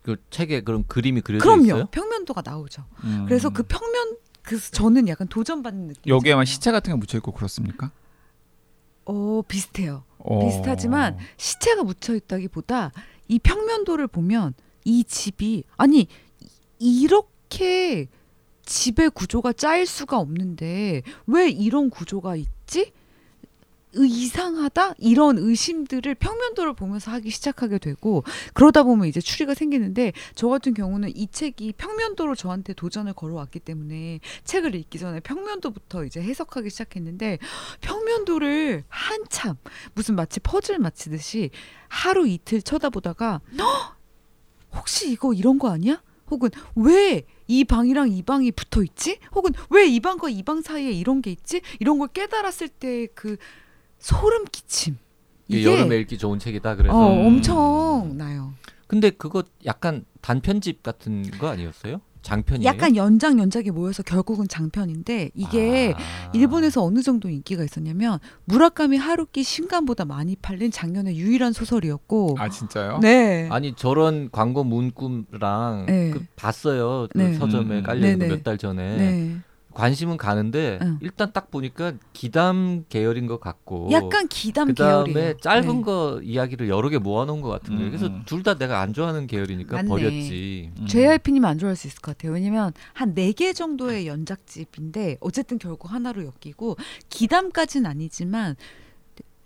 [0.02, 1.64] 그 책에 그런 그림이 그려져 그럼요.
[1.64, 1.86] 있어요?
[1.86, 2.84] 평면도가 나오죠.
[3.04, 3.24] 음.
[3.28, 6.12] 그래서 그 평면 그 저는 약간 도전받는 느낌.
[6.12, 7.92] 여기에만 시체 같은 게 묻혀 있고 그렇습니까?
[9.04, 10.04] 어 비슷해요.
[10.18, 10.40] 어.
[10.46, 12.92] 비슷하지만 시체가 묻혀 있다기보다
[13.28, 16.06] 이 평면도를 보면 이 집이 아니
[16.80, 18.08] 이- 이렇게
[18.64, 22.92] 집의 구조가 짜일 수가 없는데 왜 이런 구조가 있지?
[23.94, 28.24] 의- 이상하다 이런 의심들을 평면도를 보면서 하기 시작하게 되고
[28.54, 34.20] 그러다 보면 이제 추리가 생기는데 저 같은 경우는 이 책이 평면도로 저한테 도전을 걸어왔기 때문에
[34.44, 37.38] 책을 읽기 전에 평면도부터 이제 해석하기 시작했는데
[37.80, 39.56] 평면도를 한참
[39.94, 41.50] 무슨 마치 퍼즐 맞히듯이
[41.88, 43.96] 하루 이틀 쳐다보다가 "헉!
[44.74, 46.02] 혹시 이거 이런 거 아니야?
[46.30, 49.18] 혹은 왜 이 방이랑 이 방이 붙어 있지?
[49.34, 51.60] 혹은 왜 이 방과 이 방 사이에 이런 게 있지?
[51.80, 53.36] 이런 걸 깨달았을 때그
[54.02, 54.98] 소름 끼침.
[55.48, 56.94] 이게 여름에 읽기 좋은 책이다 그래서.
[56.94, 57.26] 어, 음.
[57.26, 58.52] 엄청 나요.
[58.86, 62.00] 근데 그거 약간 단편집 같은 거 아니었어요?
[62.20, 62.68] 장편이에요?
[62.68, 66.30] 약간 연장 연작이 모여서 결국은 장편인데 이게 아.
[66.34, 72.98] 일본에서 어느 정도 인기가 있었냐면 무라카미 하루키 신간보다 많이 팔린 작년의 유일한 소설이었고 아 진짜요?
[73.00, 73.48] 네.
[73.50, 76.10] 아니 저런 광고 문구랑 네.
[76.10, 77.08] 그 봤어요.
[77.10, 77.34] 그 네.
[77.34, 77.82] 서점에 음.
[77.82, 78.34] 깔려 있는 네네.
[78.36, 79.36] 몇달 전에 네.
[79.72, 80.98] 관심은 가는데 응.
[81.00, 85.36] 일단 딱 보니까 기담 계열인 것 같고 약간 기담 그 다음에 계열이에요.
[85.38, 85.82] 짧은 네.
[85.82, 88.22] 거 이야기를 여러 개 모아놓은 것 같은데 음, 그래서 음.
[88.26, 89.88] 둘다 내가 안 좋아하는 계열이니까 맞네.
[89.88, 90.70] 버렸지.
[90.78, 90.86] 음.
[90.86, 92.32] JYP님 안 좋아할 수 있을 것 같아요.
[92.32, 96.76] 왜냐면 한 네 개 정도의 연작집인데 어쨌든 결국 하나로 엮이고
[97.08, 98.56] 기담까지는 아니지만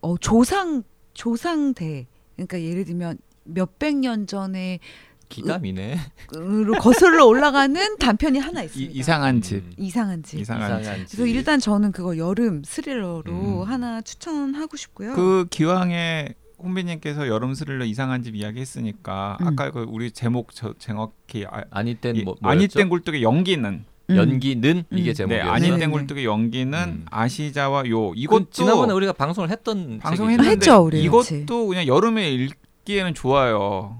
[0.00, 0.82] 어, 조상
[1.14, 4.80] 조상대 그러니까 예를 들면 몇백 년 전에
[5.28, 5.98] 기담이네.
[6.34, 8.92] 으로 거슬러 올라가는 단편이 하나 이, 있습니다.
[8.94, 9.56] 이상한 집.
[9.56, 9.72] 음.
[9.76, 10.38] 이상한 집.
[10.40, 10.80] 이상한 집.
[10.82, 13.62] 이상한 그래서 일단 저는 그거 여름 스릴러로 음.
[13.62, 15.14] 하나 추천하고 싶고요.
[15.14, 19.48] 그 기왕에 혼비님께서 여름 스릴러 이상한 집 이야기했으니까 음.
[19.48, 22.78] 아까 그 우리 제목 저 정확히 아, 아니 땐 이- 뭐, 아니 뭐였죠?
[22.78, 24.16] 땐 굴뚝의 연기는 음.
[24.16, 25.28] 연기는 이게 음.
[25.28, 25.86] 네 아니 네, 땐 네.
[25.88, 27.06] 굴뚝의 연기는 음.
[27.10, 31.66] 아시자와 요 이건 이것도 지난번에 우리가 방송을 했던 방송했는데 했죠, 우리 이것도.
[31.66, 32.52] 그냥 여름에 읽,
[32.86, 33.98] 읽기에는 좋아요.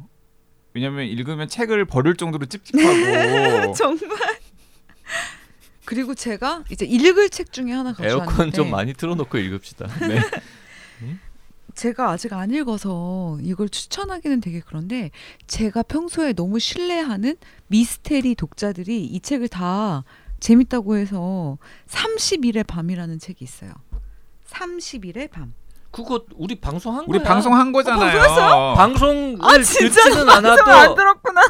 [0.77, 4.19] 왜냐면 읽으면 책을 버릴 정도로 찝찝하고 정말.
[5.87, 9.87] 그리고 제가 이제 읽을 책 중에 하나 가져왔는데 에어컨 좀 많이 틀어놓고 읽읍시다.
[10.07, 10.21] 네.
[11.75, 15.11] 제가 아직 안 읽어서 이걸 추천하기는 되게 그런데
[15.47, 17.37] 제가 평소에 너무 신뢰하는
[17.69, 20.05] 미스테리 독자들이 이 책을 다
[20.41, 21.57] 재밌다고 해서
[21.89, 23.73] 30일의 밤이라는 책이 있어요.
[24.49, 25.55] 30일의 밤.
[25.97, 27.27] 그거 우리 방송한 우리 거야.
[27.29, 28.21] 방송한 거잖아요.
[28.21, 28.75] 방송했어요?
[28.77, 31.41] 방송을 아 진짜 듣지는 방송 안 않아도 들었구나.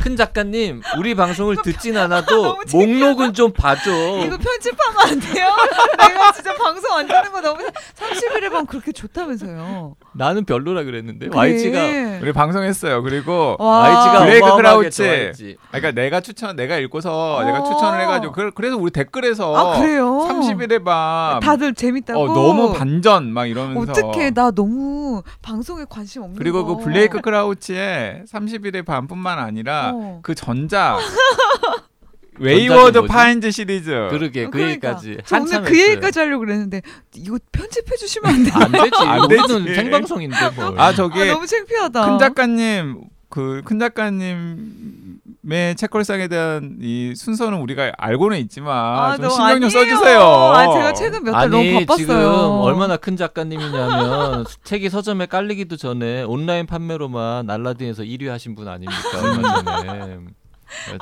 [0.00, 2.76] 큰 작가님 우리 방송을 듣진 않아도 너무 창피하다.
[2.76, 3.88] 목록은 좀 봐줘.
[4.24, 5.46] 이거 편집하면 안 돼요?
[5.96, 7.62] 내가 진짜 방송 안 되는 거 너무
[7.96, 9.94] 30일의 밤 그렇게 좋다면서요.
[10.14, 11.38] 나는 별로라 그랬는데 그래.
[11.38, 13.02] YG가 우리 방송했어요.
[13.02, 13.80] 그리고 와.
[13.88, 15.56] YG가 블레이크 크라우치.
[15.70, 17.44] 아, 그러니까 내가 추천 내가 읽고서 어.
[17.44, 20.26] 내가 추천을 해가지고 그, 그래서 우리 댓글에서 아 그래요?
[20.28, 22.20] 30일의 밤 다들 재밌다고.
[22.20, 26.76] 어, 너무 반전 막 이러면서 어떻게 나 너무 방송에 관심 없는 그리고 거.
[26.76, 30.20] 그 블레이크 크라우치의 30일의 밤뿐만 아니라 어.
[30.22, 30.98] 그 전작
[32.38, 33.02] Wayward?
[33.06, 34.88] Pines 시리즈 그러게 어, 그 그러니까.
[34.98, 35.78] 얘기까지 한참 그.
[35.80, 36.82] 얘기까지 하려고 그랬는데
[37.14, 38.54] 이거 편집해 주시면 안 돼요?
[38.54, 38.90] 안 되지.
[39.02, 39.74] 안 되지.
[39.74, 40.80] 생방송인데 뭘.
[40.80, 42.06] 아 저기 아, 너무 창피하다.
[42.06, 49.60] 큰 작가님 그 큰 작가님의 책걸상에 대한 이 순서는 우리가 알고는 있지만 아, 좀 신경
[49.60, 49.70] 좀.
[49.70, 50.20] 써주세요.
[50.20, 51.96] 아, 제가 최근 몇 달 너무 바빴어요.
[51.96, 52.20] 지금
[52.60, 59.62] 얼마나 큰 작가님이냐면 책이 서점에 깔리기도 전에 온라인 판매로만 알라딘에서 1위 하신 분 아닙니까 얼마
[59.82, 60.18] 전에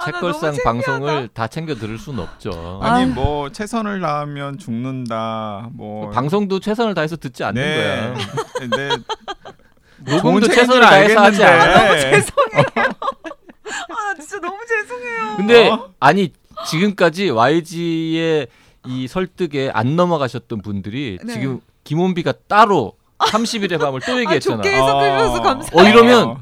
[0.05, 0.63] 책걸상 너무 창피하다.
[0.65, 2.81] 방송을 다 챙겨 들을 수는 없죠.
[2.83, 3.15] 아니 아.
[3.15, 5.69] 뭐 최선을 다하면 죽는다.
[5.73, 7.77] 뭐 방송도 최선을 다해서 듣지 않는 네.
[7.77, 8.15] 거야.
[8.55, 8.89] 근데
[9.99, 11.91] 녹음도 최선을 다해서 하지 않아.
[13.91, 15.37] 아, 나 진짜 너무 죄송해요.
[15.37, 15.91] 근데 어?
[16.01, 16.33] 아니
[16.67, 18.49] 지금까지 YG의
[18.87, 21.33] 이 설득에 안 넘어가셨던 분들이 네.
[21.35, 24.57] 지금 김원비가 따로 30일의 밤을 또 아, 얘기했잖아.
[24.57, 25.81] 좋게 해석해 주셔서 감사해요.
[25.81, 26.37] 어 이러면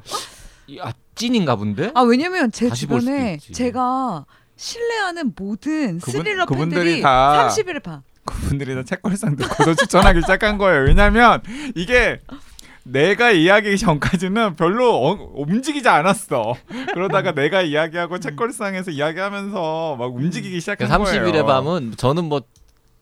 [0.78, 1.90] 야 찐인가 본데?
[1.94, 3.38] 아, 왜냐면 제 주변에.
[3.52, 4.24] 제가
[4.56, 8.02] 신뢰하는 모든 그분- 스릴러 그분들이 팬들이 다 30일의 밤.
[8.24, 10.84] 그분들이 다 책걸상 듣고서 추천하기 시작한 거예요.
[10.84, 11.42] 왜냐면
[11.74, 12.20] 이게
[12.84, 16.54] 내가 이야기하기 전까지는 별로 어- 움직이지 않았어.
[16.94, 21.22] 그러다가 내가 이야기하고 책걸상에서 이야기하면서 막 움직이기 시작한 거예요.
[21.24, 22.40] 30일의 밤은 저는 뭐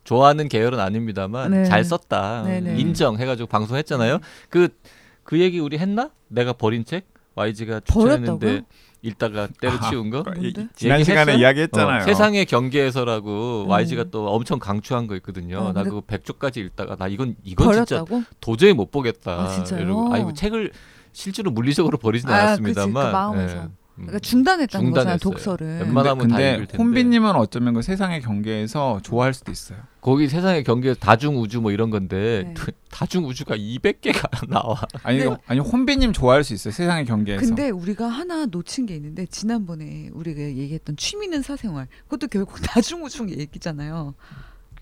[0.05, 1.65] 좋아하는 계열은 아닙니다만 네.
[1.65, 2.79] 잘 썼다 네네.
[2.79, 4.21] 인정해가지고 방송했잖아요.
[4.51, 6.11] 그그 얘기 우리 했나?
[6.29, 8.63] 내가 버린 책 YG가 추천했는데?
[9.03, 10.25] 읽다가 때려치운 거?
[10.37, 10.69] 이- 뭔데?
[10.75, 11.37] 지난 시간에?
[11.37, 12.01] 이야기했잖아요.
[12.03, 13.71] 어, 세상의 경계에서라고 음.
[13.71, 15.59] YG가 또 엄청 강추한 거 있거든요.
[15.59, 18.25] 어, 나 그거 100조까지 읽다가 나 이건 이건 진짜 버렸다고?
[18.41, 19.33] 도저히 못 보겠다.
[19.33, 19.83] 아, 진짜요?
[19.83, 20.73] 이러고 아이고 책을
[21.13, 23.57] 실제로 물리적으로 버리진 아, 않았습니다만 그치, 그 마음에서.
[23.59, 23.69] 예.
[23.99, 24.03] 음.
[24.07, 25.19] 그러니까 중단했다는 거잖아요, 중단했어요.
[25.19, 25.67] 독서를.
[25.67, 26.83] 웬만- 근데, 웬만하면 다 근데 읽을 텐데.
[26.83, 29.79] 혼비님은 어쩌면 그 세상의 경계에서 좋아할 수도 있어요.
[30.01, 32.55] 거기 세상의 경계에서 다중 우주 뭐 이런 건데 네.
[32.91, 34.81] 다중 우주가 200개가 나와.
[35.03, 35.37] 아니 네.
[35.47, 36.73] 아니 혼비님 좋아할 수 있어요.
[36.73, 37.41] 세상의 경계에서.
[37.47, 43.27] 근데 우리가 하나 놓친 게 있는데 지난번에 우리가 얘기했던 취미는 사생활 그것도 결국 다중 우주
[43.29, 44.15] 얘기잖아요.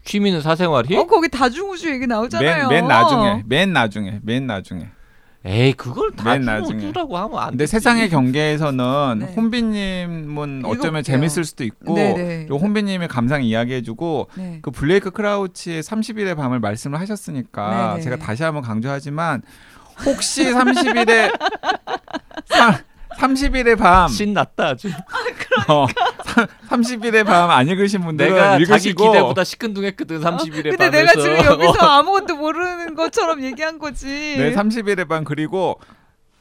[0.04, 0.94] 취미는 사생활이?
[0.96, 2.68] 어 거기 다중 우주 얘기 나오잖아요.
[2.68, 4.88] 맨, 맨 나중에 맨 나중에 맨 나중에.
[5.46, 6.86] 에이 그걸 나중에.
[6.86, 7.72] 우주라고 하면 안 근데 되지.
[7.72, 9.26] 세상의 경계에서는 네.
[9.34, 11.02] 혼비님은 어쩌면.
[11.02, 12.46] 재밌을 수도 있고 네네.
[12.46, 14.58] 그리고 혼비님의 감상 이야기해주고 네.
[14.62, 18.00] 그 블레이크 크라우치의 30일의 밤을 말씀을 하셨으니까 네네.
[18.02, 19.42] 제가 다시 한번 강조하지만
[20.06, 21.30] 혹시 30일의
[23.18, 24.88] 30일의 밤 신났다 아주.
[25.68, 25.86] 어,
[26.68, 30.90] 30일의 밤 안 읽으신 분들은 내가 자기 읽으시고 기대보다 시큰둥했거든 30일의 근데 밤에서.
[30.90, 34.06] 내가 지금 여기서 아무것도 모르는 것처럼 얘기한 거지.
[34.06, 35.78] 네, 30일의 밤 그리고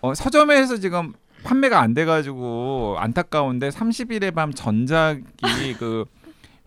[0.01, 5.23] 어, 서점에서 지금 판매가 안 돼가지고 안타까운데 30일의 밤 전작이
[5.79, 6.05] 그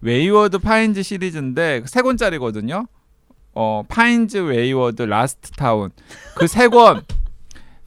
[0.02, 2.86] Wayward Pines 시리즈인데 세 권짜리거든요.
[3.54, 5.90] 어 Pines Wayward Last Town
[6.36, 7.02] 그 세 권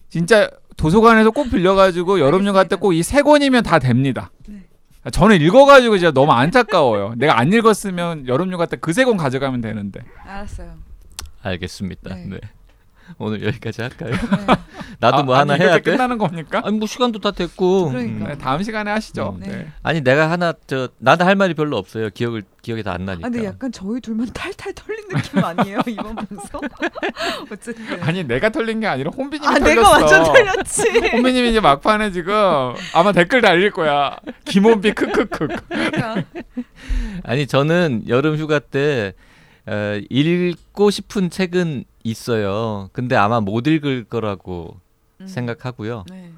[0.09, 2.79] 진짜 도서관에서 꼭 빌려가지고 여름휴가 때 알겠습니다.
[2.79, 4.31] 꼭이 세 권이면 다 됩니다.
[4.47, 4.63] 네.
[5.11, 7.13] 저는 읽어가지고 진짜 너무 안타까워요.
[7.17, 10.01] 내가 안 읽었으면 여름휴가 때 그 세 권 가져가면 되는데.
[10.25, 10.73] 알았어요.
[11.41, 12.15] 알겠습니다.
[12.15, 12.25] 네.
[12.27, 12.39] 네.
[13.17, 14.11] 오늘 여기까지 할까요?
[14.11, 14.17] 네.
[14.99, 15.91] 나도 아, 뭐 아니, 하나 해야 돼?
[15.91, 16.61] 끝나는 겁니까?
[16.63, 17.89] 아니 뭐 시간도 다 됐고.
[17.89, 18.27] 그러니까.
[18.29, 19.35] 네, 다음 시간에 하시죠.
[19.35, 19.39] 음.
[19.41, 19.47] 네.
[19.49, 19.67] 네.
[19.81, 22.09] 아니 내가 하나 저 나도 할 말이 별로 없어요.
[22.09, 23.27] 기억을 기억이 다 안 나니까.
[23.27, 26.61] 아, 근데 약간 저희 둘만 탈탈 털린 느낌 아니에요 이번 방송?
[27.51, 28.03] 어쨌든.
[28.03, 29.69] 아니 내가 털린 게 아니라 혼비님이 아 털렸어.
[29.75, 31.09] 내가 완전 털렸지.
[31.13, 32.33] 혼비님이 이제 막판에 지금
[32.93, 34.17] 아마 댓글 달릴 거야.
[34.45, 35.47] 김혼비 크크크.
[35.69, 36.23] 그러니까.
[37.23, 39.13] 아니 저는 여름 휴가 때
[39.65, 42.89] 어, 읽고 싶은 책은 있어요.
[42.93, 44.77] 근데 아마 못 읽을 거라고
[45.21, 45.27] 음.
[45.27, 46.05] 생각하고요.
[46.09, 46.31] 네.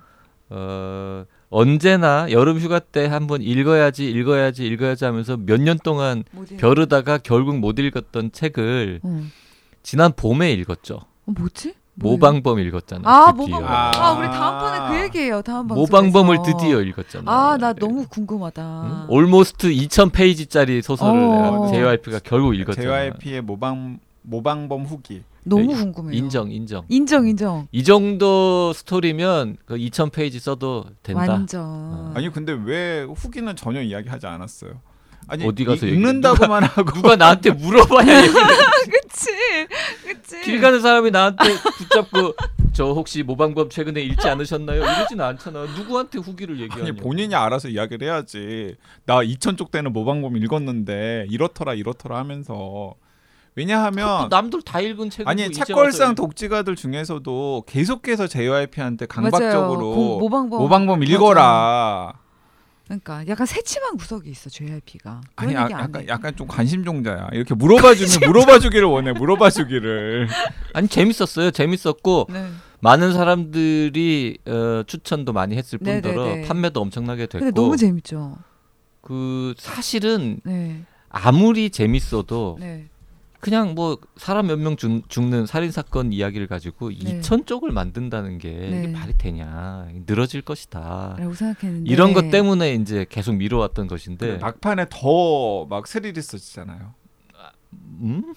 [0.50, 6.24] 어, 언제나 여름 휴가 때 한번 읽어야지 읽어야지 읽어야지 하면서 몇 년 동안
[6.58, 9.22] 벼르다가 결국 못 읽었던 책을 어.
[9.84, 10.96] 지난 봄에 읽었죠.
[11.26, 11.76] 어, 뭐지?
[11.94, 13.02] 모방범 읽었잖아.
[13.08, 13.60] 아 드디어.
[13.60, 13.66] 모방.
[13.66, 13.92] 아.
[13.94, 15.42] 아, 우리 다음번에 그 얘기해요.
[15.42, 15.84] 다음 방송.
[15.84, 17.30] 모방범을 드디어 읽었잖아.
[17.32, 19.08] 아, 나 너무 궁금하다.
[19.10, 19.14] 응?
[19.14, 21.68] 올모스트 2,000페이지짜리 소설을 어.
[21.72, 22.88] JYP가 결국 읽었잖아.
[22.88, 25.24] JYP의 모방 모방범 후기.
[25.44, 26.14] 너무 네, 궁금해요.
[26.18, 26.86] 인정, 인정.
[26.90, 27.68] 인정, 인정.
[27.72, 31.26] 이 정도 스토리면 그 2,000페이지 써도 된다.
[31.28, 31.62] 완전.
[31.64, 32.12] 어.
[32.16, 34.82] 아니 근데 왜 후기는 전혀 이야기하지 않았어요?
[35.28, 38.06] 아니 어디 가서 이- 읽는다고만 하고 누가 나한테 물어봐야
[38.92, 39.28] 그치,
[40.04, 40.42] 그치.
[40.42, 41.44] 길 가는 사람이 나한테
[41.78, 42.34] 붙잡고
[42.74, 44.82] 저 혹시 모방범 최근에 읽지 않으셨나요?
[44.82, 45.66] 이러진 않잖아.
[45.78, 46.84] 누구한테 후기를 얘기하냐?
[46.84, 48.76] 아니 본인이 알아서 이야기를 해야지.
[49.06, 52.96] 나 2,000쪽 되는 모방범 읽었는데 이렇더라 이렇더라 하면서
[53.56, 59.06] 왜냐하면 남들 다 읽은 책을 아니 책걸상 독지가들 중에서도 계속해서 JYP한테.
[59.08, 60.60] 강박적으로 공- 모방범.
[60.62, 62.14] 모방범 읽어라.
[62.86, 65.22] 그러니까 약간 새침한 구석이 있어 JYP가.
[65.36, 66.08] 아니 아, 약간 해.
[66.08, 67.30] 약간 좀 관심 종자야.
[67.34, 69.12] 이렇게 물어봐 주면 물어봐 주기를 원해.
[69.14, 70.28] 물어봐 주기를.
[70.74, 71.52] 아니 재밌었어요.
[71.52, 72.48] 재밌었고 네.
[72.80, 76.48] 많은 사람들이 어, 추천도 많이 했을 네, 뿐더러 네, 네.
[76.48, 78.38] 판매도 엄청나게 됐고 근데 너무 재밌죠.
[79.02, 82.88] 그 사실은 네, 아무리 재밌어도 네.
[83.42, 87.20] 그냥 뭐 사람 몇 명 죽는 살인 사건 이야기를 가지고 네.
[87.20, 88.80] 2천 쪽을 만든다는 게 네.
[88.84, 91.16] 이게 말이 되냐 늘어질 것이다.
[91.20, 96.94] 라고 생각했는데 이런 것 때문에 이제 계속 미뤄왔던 것인데 막판에 더 막 스릴 있었잖아요.
[98.02, 98.34] 음?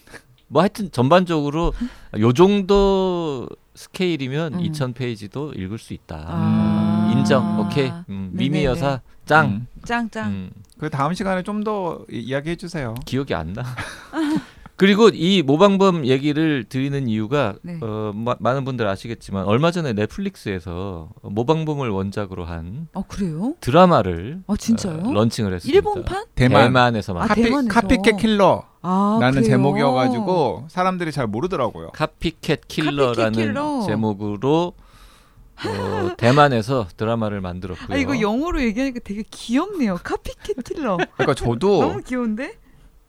[0.49, 1.73] 뭐 하여튼 전반적으로
[2.19, 4.59] 요 정도 스케일이면 음.
[4.63, 6.25] 2,000페이지도 읽을 수 있다.
[6.29, 7.11] 아.
[7.13, 7.59] 인정.
[7.61, 7.89] 오케이.
[7.89, 8.31] 음, 네네네.
[8.33, 9.47] 미미 여사 짱.
[9.47, 9.67] 음.
[9.85, 10.31] 짱짱.
[10.31, 12.95] 음, 그 다음 시간에 좀 더 이야기해 주세요.
[13.07, 13.65] 기억이 안 나.
[14.77, 17.79] 그리고 이 모방범 얘기를 드리는 이유가 네.
[17.81, 23.55] 어, 마- 많은 분들 아시겠지만 얼마 전에 넷플릭스에서 모방범을 원작으로 한아 그래요?
[23.61, 25.03] 드라마를 아 진짜요?
[25.05, 25.77] 어, launching을 했습니다.
[25.77, 26.25] 일본판?
[26.35, 27.69] 대만 에서 아, 만 카피 대만에서.
[27.73, 29.51] Copycat Killer 아 라는 그래요?
[29.57, 31.91] 제목이어가지고 사람들이 잘 모르더라고요.
[31.93, 33.83] Copycat Killer라는 Killer.
[33.87, 34.73] 제목으로
[35.65, 37.95] 어, 대만에서 드라마를 만들었고요.
[37.95, 39.99] 아 이거 영어로 얘기하니까 되게 귀엽네요.
[40.03, 40.97] Copycat Killer.
[41.15, 42.59] 그러니까 저도 너무 귀여운데?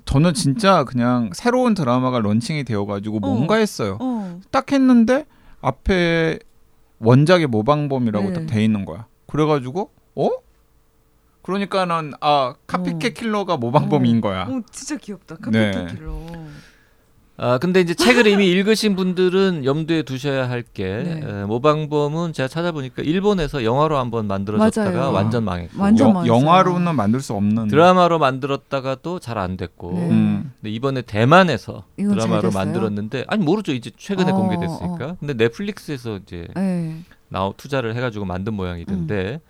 [0.06, 3.98] 저는 진짜 그냥 새로운 드라마가 launching이 되어가지고 뭔가 했어요.
[4.00, 4.40] 어.
[4.52, 5.26] 딱 했는데
[5.62, 6.40] 앞에
[7.00, 8.34] 원작의 모방범이라고 네.
[8.34, 9.08] 딱돼 있는 거야.
[9.28, 10.30] 그래가지고 어?
[11.42, 13.14] 그러니까는 아 카피캣 어.
[13.14, 14.44] 킬러가 모방범인 거야.
[14.44, 15.36] 어 진짜 귀엽다.
[15.36, 15.52] 카피캣
[15.88, 15.94] 네.
[15.94, 16.14] 킬러.
[17.38, 21.44] 아 근데 이제 책을 이미 읽으신 분들은 염두에 두셔야 할게 네.
[21.44, 25.12] 모방범은 제가 찾아보니까 일본에서 영화로 한번 만들어졌다가 맞아요.
[25.12, 26.34] 완전 망했고 완전 여- 많았어요.
[26.34, 30.10] 영화로는 만들 수 없는 드라마로 만들었다가도 잘 안 됐고 네.
[30.10, 30.54] 음.
[30.62, 32.64] 근데 이번에 대만에서 이건 잘 드라마로 됐어요?
[32.64, 36.96] 만들었는데 아니 모르죠 이제 최근에 어, 공개됐으니까 근데 넷플릭스에서 이제 네.
[37.28, 38.56] 나오 투자를 해가지고 만든 음.
[38.56, 39.42] 모양이던데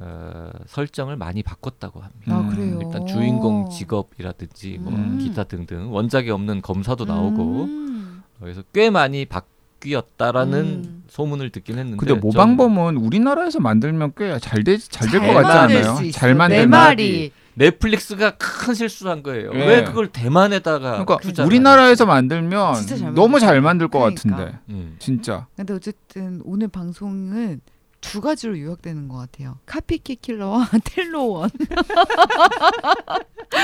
[0.00, 2.34] 어, 설정을 많이 바꿨다고 합니다.
[2.34, 2.80] 아 음, 그래요.
[2.82, 5.18] 일단 주인공 직업이라든지 뭐 음.
[5.18, 8.22] 기타 등등 원작에 없는 검사도 나오고 음.
[8.40, 11.04] 그래서 꽤 많이 바뀌었다라는 음.
[11.08, 15.94] 소문을 듣긴 했는데 근데 모방범은 우리나라에서 만들면 꽤 잘될잘될것잘 같지 않아요?
[15.96, 16.18] 수 있어.
[16.18, 17.32] 잘 만들 내 말이.
[17.56, 19.52] 넷플릭스가 큰 실수를 한 거예요.
[19.54, 19.58] 예.
[19.64, 24.36] 왜 그걸 대만에다가 그러니까 투자를 우리나라에서 만들면 잘 너무 잘 만들 것 그러니까.
[24.36, 24.58] 같은데.
[24.70, 24.96] 음.
[24.98, 27.60] 진짜 근데 어쨌든 오늘 방송은
[28.04, 29.58] 두 가지로 요약되는 것 같아요.
[29.66, 31.50] 카피캣 킬러와 텔로원.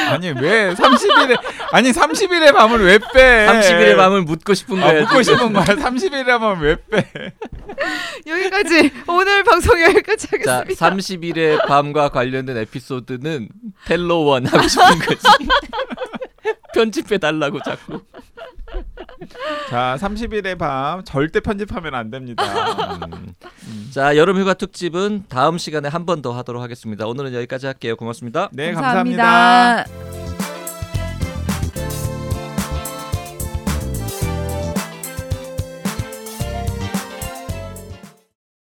[0.09, 1.38] 아니 왜 30일에
[1.72, 3.46] 아니 30일의 밤을 왜 빼?
[3.46, 5.03] 30일의 밤을 묻고 싶은 아, 거예요.
[5.03, 5.64] 묻고 싶은 거야.
[5.64, 7.33] 30일의 밤을 왜 빼?
[8.26, 10.90] 여기까지 오늘 방송 여기까지 자, 하겠습니다.
[10.90, 13.48] 30일의 밤과 관련된 에피소드는
[13.87, 15.20] 텔로원 하고 싶은 거지.
[16.74, 18.00] 편집해 달라고 자꾸.
[19.68, 22.44] 자, 30일의 밤 절대 편집하면 안 됩니다.
[23.66, 23.90] 음.
[23.92, 27.07] 자, 여름 휴가 특집은 다음 시간에 한 번 더 하도록 하겠습니다.
[27.07, 27.96] 오늘은 여기까지 할게요.
[27.96, 28.48] 고맙습니다.
[28.53, 29.22] 네, 감사합니다.
[29.24, 30.29] 감사합니다.